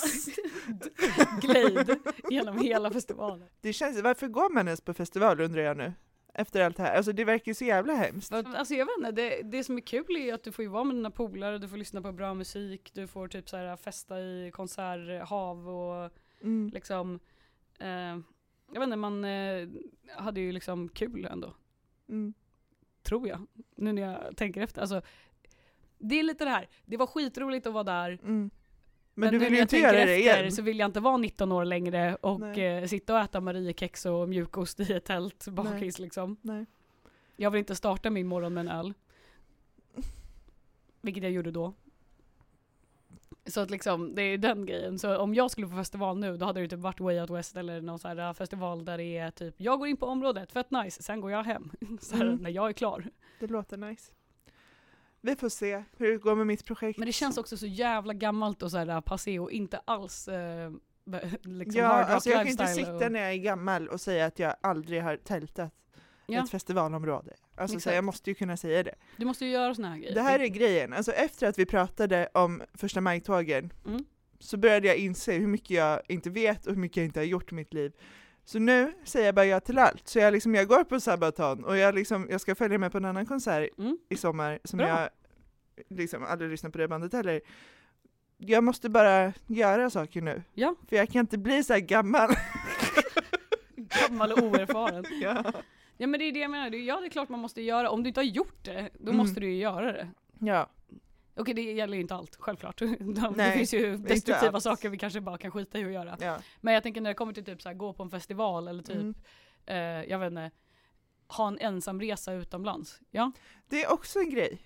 Glade 1.40 1.98
genom 2.30 2.58
hela 2.58 2.90
festivalen. 2.90 3.48
Det 3.60 3.72
känns, 3.72 4.00
varför 4.02 4.28
går 4.28 4.50
man 4.54 4.66
ens 4.68 4.80
på 4.80 4.94
festival 4.94 5.40
undrar 5.40 5.62
jag 5.62 5.76
nu? 5.76 5.92
Efter 6.34 6.60
allt 6.60 6.76
det 6.76 6.82
här. 6.82 6.96
Alltså 6.96 7.12
det 7.12 7.24
verkar 7.24 7.50
ju 7.50 7.54
så 7.54 7.64
jävla 7.64 7.92
hemskt. 7.94 8.32
Alltså 8.32 8.74
jag 8.74 8.86
vet 8.86 8.96
inte, 8.98 9.12
det, 9.12 9.42
det 9.42 9.64
som 9.64 9.76
är 9.76 9.80
kul 9.80 10.16
är 10.16 10.20
ju 10.24 10.30
att 10.30 10.42
du 10.44 10.52
får 10.52 10.62
ju 10.62 10.68
vara 10.68 10.84
med 10.84 10.96
dina 10.96 11.10
polare, 11.10 11.58
du 11.58 11.68
får 11.68 11.76
lyssna 11.76 12.02
på 12.02 12.12
bra 12.12 12.34
musik, 12.34 12.90
du 12.94 13.06
får 13.06 13.28
typ 13.28 13.48
så 13.48 13.56
här 13.56 13.76
festa 13.76 14.20
i 14.20 14.50
konserthav 14.54 15.68
och 15.68 16.10
Mm. 16.42 16.70
liksom 16.74 17.20
eh, 17.78 18.18
Jag 18.74 18.80
vet 18.80 18.86
inte, 18.86 18.96
man 18.96 19.24
eh, 19.24 19.68
hade 20.16 20.40
ju 20.40 20.52
liksom 20.52 20.88
kul 20.88 21.24
ändå, 21.30 21.54
Mm. 22.08 22.34
tror 23.02 23.28
jag. 23.28 23.46
Nu 23.76 23.92
när 23.92 24.02
jag 24.02 24.36
tänker 24.36 24.60
efter. 24.62 24.80
Alltså, 24.80 25.02
det 25.98 26.18
är 26.18 26.22
lite 26.22 26.44
det 26.44 26.50
här, 26.50 26.68
det 26.84 26.96
var 26.96 27.06
skitroligt 27.06 27.66
att 27.66 27.72
vara 27.72 27.84
där. 27.84 28.10
Mm. 28.22 28.50
Men, 29.14 29.32
du 29.32 29.38
nu 29.38 29.44
vill 29.44 29.52
när 29.52 29.56
ju 29.56 29.56
jag 29.58 29.64
inte 29.64 29.70
tänker 29.70 29.86
göra 29.94 30.06
det 30.06 30.14
efter 30.26 30.40
igen. 30.40 30.52
så 30.52 30.62
vill 30.62 30.78
jag 30.78 30.88
inte 30.88 31.00
vara 31.00 31.16
19 31.16 31.52
år 31.52 31.64
längre 31.64 32.14
och 32.14 32.40
Nej. 32.40 32.60
eh, 32.66 32.86
sitta 32.86 33.14
och 33.14 33.20
äta 33.20 33.40
Mariekex 33.40 34.06
och 34.06 34.28
mjukost 34.28 34.80
i 34.80 34.92
ett 34.92 35.04
tält 35.04 35.48
bakis 35.48 35.98
liksom. 35.98 36.36
Nej. 36.42 36.66
Jag 37.36 37.50
vill 37.50 37.58
inte 37.58 37.74
starta 37.76 38.10
min 38.10 38.26
morgon 38.26 38.54
med 38.54 38.60
en 38.60 38.68
öl. 38.68 38.94
Vilket 41.00 41.22
jag 41.22 41.32
gjorde 41.32 41.50
då. 41.50 41.74
Så 43.46 43.60
att 43.60 43.70
liksom, 43.70 44.14
det 44.14 44.22
är 44.22 44.38
den 44.38 44.66
grejen. 44.66 44.98
Så 44.98 45.18
om 45.18 45.34
jag 45.34 45.50
skulle 45.50 45.66
på 45.66 45.76
festival 45.76 46.18
nu, 46.18 46.36
då 46.36 46.46
hade 46.46 46.60
det 46.60 46.68
typ 46.68 46.78
varit 46.80 47.00
Way 47.00 47.20
Out 47.20 47.30
West 47.30 47.56
eller 47.56 47.80
någon 47.80 47.98
sån 47.98 48.18
här 48.18 48.32
festival 48.34 48.84
där 48.84 48.98
det 48.98 49.18
är 49.18 49.30
typ, 49.30 49.54
jag 49.58 49.78
går 49.78 49.88
in 49.88 49.96
på 49.96 50.06
området, 50.06 50.52
fett 50.52 50.70
nice, 50.70 51.02
sen 51.02 51.20
går 51.20 51.30
jag 51.30 51.44
hem. 51.44 51.70
Så 52.00 52.16
här, 52.16 52.24
Mm. 52.24 52.36
när 52.36 52.50
jag 52.50 52.68
är 52.68 52.72
klar. 52.72 53.04
Det 53.40 53.46
låter 53.46 53.76
nice. 53.76 54.12
Vi 55.20 55.36
får 55.36 55.48
se 55.48 55.84
hur 55.96 56.12
det 56.12 56.18
går 56.18 56.34
med 56.34 56.46
mitt 56.46 56.64
projekt. 56.64 56.98
Men 56.98 57.06
det 57.06 57.12
känns 57.12 57.38
också 57.38 57.56
så 57.56 57.66
jävla 57.66 58.12
gammalt 58.14 58.62
och 58.62 58.70
så 58.70 58.78
här 58.78 59.00
passé 59.00 59.38
och 59.38 59.50
inte 59.52 59.80
alls 59.84 60.28
eh, 60.28 60.70
liksom 61.42 61.80
ja, 61.80 61.86
hard 61.86 62.00
rock 62.00 62.10
alltså 62.10 62.30
jag 62.30 62.38
kan 62.38 62.48
inte 62.48 62.66
sitta 62.66 63.06
och, 63.06 63.12
när 63.12 63.20
jag 63.20 63.32
är 63.32 63.36
gammal 63.36 63.88
och 63.88 64.00
säga 64.00 64.26
att 64.26 64.38
jag 64.38 64.54
aldrig 64.60 65.02
har 65.02 65.16
tältat 65.16 65.72
ja, 66.26 66.44
ett 66.44 66.50
festivalområde. 66.50 67.32
Alltså 67.56 67.80
så 67.80 67.90
jag 67.90 68.04
måste 68.04 68.30
ju 68.30 68.34
kunna 68.34 68.56
säga 68.56 68.82
det. 68.82 68.94
Du 69.16 69.24
måste 69.26 69.44
ju 69.44 69.50
göra 69.50 69.74
såna 69.74 69.88
här 69.90 69.98
grejer. 69.98 70.14
Det 70.14 70.20
här 70.22 70.38
är 70.40 70.46
grejen, 70.46 70.92
alltså 70.92 71.12
efter 71.12 71.46
att 71.48 71.58
vi 71.58 71.66
pratade 71.66 72.28
om 72.34 72.62
första 72.74 73.00
maj-tågen 73.00 73.72
Mm. 73.86 74.04
så 74.38 74.56
började 74.56 74.86
jag 74.88 74.96
inse 74.96 75.32
hur 75.32 75.46
mycket 75.46 75.70
jag 75.70 76.00
inte 76.08 76.30
vet 76.30 76.66
och 76.66 76.72
hur 76.72 76.80
mycket 76.80 76.96
jag 76.96 77.04
inte 77.06 77.20
har 77.20 77.24
gjort 77.24 77.52
i 77.52 77.54
mitt 77.54 77.74
liv. 77.74 77.92
Så 78.44 78.58
nu 78.58 78.92
säger 79.04 79.26
jag 79.26 79.34
bara 79.34 79.46
ja 79.46 79.60
till 79.60 79.78
allt. 79.78 80.08
Så 80.08 80.18
jag, 80.18 80.32
liksom, 80.32 80.54
jag 80.54 80.68
går 80.68 80.84
på 80.84 81.00
Sabaton 81.00 81.64
och 81.64 81.76
jag, 81.76 81.94
liksom, 81.94 82.26
jag 82.30 82.40
ska 82.40 82.54
följa 82.54 82.78
med 82.78 82.92
på 82.92 82.98
en 82.98 83.04
annan 83.04 83.26
konsert 83.26 83.70
Mm. 83.78 83.98
i 84.08 84.16
sommar 84.16 84.58
som 84.64 84.76
Bra. 84.76 84.88
jag 84.88 85.08
liksom 85.88 86.24
aldrig 86.24 86.50
lyssnat 86.50 86.72
på 86.72 86.78
det 86.78 86.88
bandet 86.88 87.12
heller. 87.12 87.40
jag 88.38 88.64
måste 88.64 88.88
bara 88.88 89.32
göra 89.46 89.90
saker 89.90 90.20
nu. 90.22 90.42
Ja. 90.54 90.74
För 90.88 90.96
jag 90.96 91.08
kan 91.08 91.20
inte 91.20 91.38
bli 91.38 91.64
så 91.64 91.72
här 91.72 91.80
gammal. 91.80 92.30
Gammal 93.76 94.32
och 94.32 94.38
oerfaren. 94.38 95.04
ja. 95.22 95.52
Ja 95.96 96.06
men 96.06 96.20
det 96.20 96.26
är 96.28 96.32
det 96.32 96.38
jag 96.38 96.50
menar, 96.50 96.70
Det 96.70 96.78
ja 96.78 97.00
det 97.00 97.06
är 97.06 97.10
klart 97.10 97.28
man 97.28 97.40
måste 97.40 97.62
göra, 97.62 97.90
om 97.90 98.02
du 98.02 98.08
inte 98.08 98.20
har 98.20 98.24
gjort 98.24 98.64
det, 98.64 98.90
då 98.94 99.02
Mm. 99.10 99.16
måste 99.16 99.40
du 99.40 99.46
ju 99.50 99.56
göra 99.58 99.92
det. 99.92 100.08
ja. 100.40 100.70
Okej 101.36 101.54
det 101.54 101.62
gäller 101.72 101.94
ju 101.94 102.00
inte 102.00 102.14
allt, 102.14 102.36
självklart. 102.36 102.78
De, 102.78 102.94
det 102.96 103.30
Nej, 103.36 103.56
finns 103.58 103.74
ju 103.74 103.96
destruktiva 103.96 104.60
saker 104.60 104.88
vi 104.88 104.98
kanske 104.98 105.20
bara 105.20 105.38
kan 105.38 105.50
skita 105.50 105.78
i 105.78 105.84
att 105.84 105.92
göra. 105.92 106.16
ja. 106.20 106.38
Men 106.60 106.74
jag 106.74 106.82
tänker 106.82 107.00
när 107.00 107.10
det 107.10 107.14
kommer 107.14 107.32
till 107.32 107.44
typ 107.44 107.62
så 107.62 107.68
här, 107.68 107.76
gå 107.76 107.92
på 107.92 108.02
en 108.02 108.10
festival 108.10 108.68
eller 108.68 108.82
typ, 108.82 108.96
Mm. 108.96 109.14
eh, 109.66 109.76
jag 110.10 110.18
vet 110.18 110.26
inte, 110.30 110.50
ha 111.28 111.48
en 111.48 111.58
ensamresa 111.58 112.32
utomlands. 112.32 113.00
Ja, 113.10 113.32
Det 113.68 113.84
är 113.84 113.92
också 113.92 114.18
en 114.18 114.30
grej. 114.30 114.58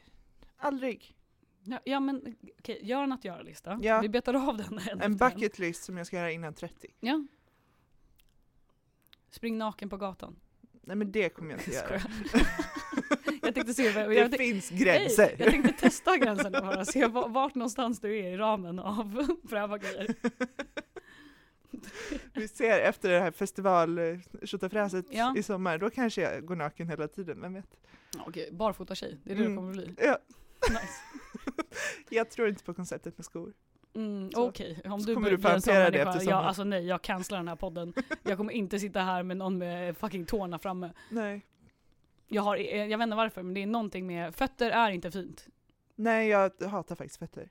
Aldrig. 0.56 1.16
ja, 1.62 1.80
ja 1.85 2.00
men 2.00 2.37
okej, 2.58 2.80
gör 2.82 3.02
en 3.02 3.12
att 3.12 3.25
göra-lista. 3.25 3.78
Ja. 3.82 4.00
Vi 4.00 4.08
betar 4.08 4.35
av 4.49 4.56
den 4.56 4.78
en, 4.90 5.00
en. 5.00 5.16
bucket 5.16 5.58
list 5.58 5.85
som 5.85 5.97
jag 5.97 6.06
ska 6.06 6.16
göra 6.16 6.30
innan 6.32 6.54
30. 6.54 6.88
Ja. 7.00 7.26
Spring 9.30 9.58
naken 9.58 9.88
på 9.88 9.97
gatan. 9.97 10.37
Nej 10.82 10.97
men 10.97 11.12
det 11.12 11.28
kommer 11.28 11.50
jag 11.50 11.61
inte 11.61 11.70
göra. 11.76 12.00
Jag 13.42 13.54
tänkte 13.54 13.75
se, 13.75 13.82
jag, 13.82 14.08
Det 14.08 14.14
jag, 14.14 14.37
finns 14.37 14.70
Nej, 14.70 14.80
gränser. 14.80 15.35
jag 15.38 15.50
tänkte 15.50 15.73
testa 15.73 16.16
gränsen 16.16 16.54
och 16.54 16.62
bara 16.62 16.85
se 16.85 17.06
va- 17.06 17.26
vart 17.28 17.54
någonstans 17.54 18.00
du 18.00 18.18
är 18.18 18.28
i 18.32 18.37
ramen 18.37 18.78
av 18.78 19.26
pröva 19.49 19.78
grejer. 19.78 20.14
Vi 22.32 22.49
ser 22.49 22.78
efter 22.80 23.11
det 23.11 23.20
här 23.20 23.30
festival 23.30 23.99
eh, 23.99 24.18
tjotafräset 24.44 25.06
Ja. 25.11 25.35
i 25.37 25.42
sommar, 25.42 25.78
då 25.78 25.90
kanske 25.90 26.23
jag 26.23 26.44
går 26.47 26.56
naken 26.56 26.88
hela 26.88 27.08
tiden, 27.08 27.40
vem 27.40 27.54
vet? 27.54 27.66
Okej, 28.26 28.49
barfota 28.52 28.94
tjej, 28.94 29.18
det 29.25 29.32
är 29.32 29.37
det 29.37 29.40
Mm. 29.44 29.52
det 29.52 29.56
kommer 29.56 29.73
bli. 29.73 29.94
Ja, 29.99 30.18
Nice. 30.70 31.00
jag 32.08 32.30
tror 32.30 32.49
inte 32.49 32.64
på 32.64 32.75
konceptet 32.75 33.18
med 33.18 33.25
skor. 33.25 33.52
Mm, 33.99 34.31
Okej, 34.37 34.81
om 34.85 35.00
så 35.00 35.07
du 35.07 35.14
kommer 35.14 35.31
du 35.31 35.49
hantera 35.49 35.90
det 35.90 35.99
efter 35.99 36.31
ja, 36.31 36.37
alltså 36.37 36.64
nej, 36.64 36.87
jag 36.87 37.02
cancelar 37.02 37.38
den 37.38 37.49
här 37.49 37.57
podden. 37.57 37.93
Jag 38.23 38.37
kommer 38.37 38.52
inte 38.52 38.78
sitta 38.78 39.00
här 39.00 39.23
med 39.23 39.37
någon 39.37 39.59
med 39.59 39.97
fucking 39.97 40.26
tårna 40.26 40.59
framme. 40.59 40.93
Nej. 41.11 41.47
Jag, 42.28 42.43
har, 42.43 42.57
eh, 42.57 42.85
jag 42.85 42.99
vet 42.99 43.05
inte 43.05 43.17
varför, 43.17 43.43
men 43.43 43.55
det 43.55 43.62
är 43.62 43.67
någonting 43.67 44.07
med, 44.07 44.35
fötter 44.35 44.71
är 44.71 44.90
inte 44.90 45.11
fint. 45.11 45.47
Nej, 45.95 46.28
jag 46.28 46.52
hatar 46.62 46.95
faktiskt 46.95 47.19
fötter. 47.19 47.50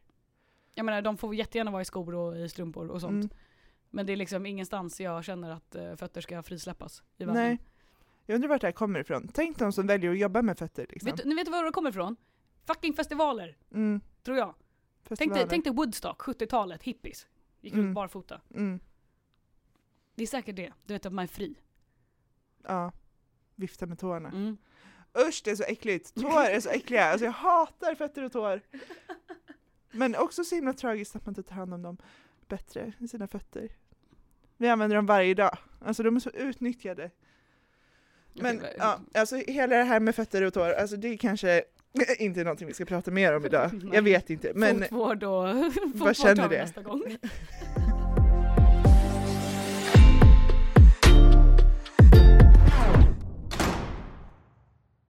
Jag 0.75 0.85
menar, 0.85 1.01
de 1.01 1.17
får 1.17 1.35
jättegärna 1.35 1.71
vara 1.71 1.81
i 1.81 1.85
skor 1.85 2.15
och 2.15 2.37
i 2.37 2.49
strumpor 2.49 2.87
och 2.91 3.01
sånt. 3.01 3.11
Mm. 3.23 3.29
Men 3.89 4.05
det 4.05 4.13
är 4.13 4.17
liksom 4.17 4.45
ingenstans 4.45 5.01
jag 5.01 5.23
känner 5.23 5.49
att 5.51 5.75
eh, 5.75 5.95
fötter 5.95 6.21
ska 6.21 6.43
frisläppas 6.43 7.03
i 7.17 7.25
världen. 7.25 7.43
Nej. 7.43 7.57
Jag 8.25 8.35
undrar 8.35 8.49
vart 8.49 8.61
det 8.61 8.67
här 8.67 8.71
kommer 8.71 8.99
ifrån. 8.99 9.27
Tänk 9.33 9.59
de 9.59 9.71
som 9.71 9.87
väljer 9.87 10.11
att 10.11 10.17
jobba 10.19 10.41
med 10.41 10.57
fötter 10.57 10.85
liksom. 10.89 11.11
Vet, 11.11 11.25
ni 11.25 11.35
vet 11.35 11.47
var 11.47 11.65
det 11.65 11.71
kommer 11.71 11.89
ifrån? 11.89 12.15
Fucking 12.67 12.93
festivaler, 12.93 13.57
Mm. 13.73 14.01
tror 14.23 14.37
jag. 14.37 14.53
Tänk 15.15 15.33
dig, 15.33 15.45
tänk 15.49 15.63
dig 15.63 15.73
Woodstock, 15.73 16.21
70-talet, 16.21 16.83
hippies. 16.83 17.27
Gick 17.61 17.73
Mm. 17.73 17.85
runt 17.85 17.95
barfota. 17.95 18.41
Mm. 18.53 18.79
Det 20.15 20.23
är 20.23 20.27
säkert 20.27 20.55
det. 20.55 20.73
Du 20.85 20.93
vet 20.93 21.05
att 21.05 21.13
man 21.13 21.23
är 21.23 21.27
fri. 21.27 21.55
Ja. 22.63 22.91
Vifta 23.55 23.85
med 23.85 23.99
tårna. 23.99 24.29
Mm. 24.29 24.57
Usch, 25.27 25.41
det 25.43 25.51
är 25.51 25.55
så 25.55 25.63
äckligt. 25.63 26.15
Tår 26.15 26.41
är 26.41 26.59
så 26.59 26.69
äckliga. 26.69 27.05
Alltså 27.05 27.25
jag 27.25 27.31
hatar 27.31 27.95
fötter 27.95 28.23
och 28.23 28.31
tår. 28.31 28.61
Men 29.91 30.15
också 30.15 30.43
så 30.43 30.55
himla 30.55 30.73
tragiskt 30.73 31.15
att 31.15 31.25
man 31.25 31.31
inte 31.31 31.43
tar 31.43 31.55
hand 31.55 31.73
om 31.73 31.81
dem 31.81 31.97
bättre 32.47 32.93
i 32.99 33.07
sina 33.07 33.27
fötter. 33.27 33.69
Vi 34.57 34.67
använder 34.67 34.95
dem 34.95 35.05
varje 35.05 35.33
dag. 35.33 35.57
Alltså 35.85 36.03
de 36.03 36.15
är 36.15 36.19
så 36.19 36.29
utnyttjade. 36.29 37.11
Men 38.33 38.61
ja, 38.77 38.99
alltså 39.13 39.35
hela 39.35 39.77
det 39.77 39.83
här 39.83 39.99
med 39.99 40.15
fötter 40.15 40.41
och 40.43 40.53
tår, 40.53 40.69
alltså 40.73 40.97
det 40.97 41.07
är 41.07 41.17
kanske 41.17 41.63
inte 42.19 42.43
någonting 42.43 42.67
vi 42.67 42.73
ska 42.73 42.85
prata 42.85 43.11
mer 43.11 43.35
om 43.35 43.45
idag. 43.45 43.69
Nej. 43.73 43.89
Jag 43.93 44.01
vet 44.01 44.29
inte, 44.29 44.51
men 44.55 44.79
Fotvård 44.81 45.23
och 45.23 45.73
fotvård 45.73 46.15
känner 46.15 46.49
det? 46.49 46.61
nästa 46.61 46.81
gång. 46.81 47.03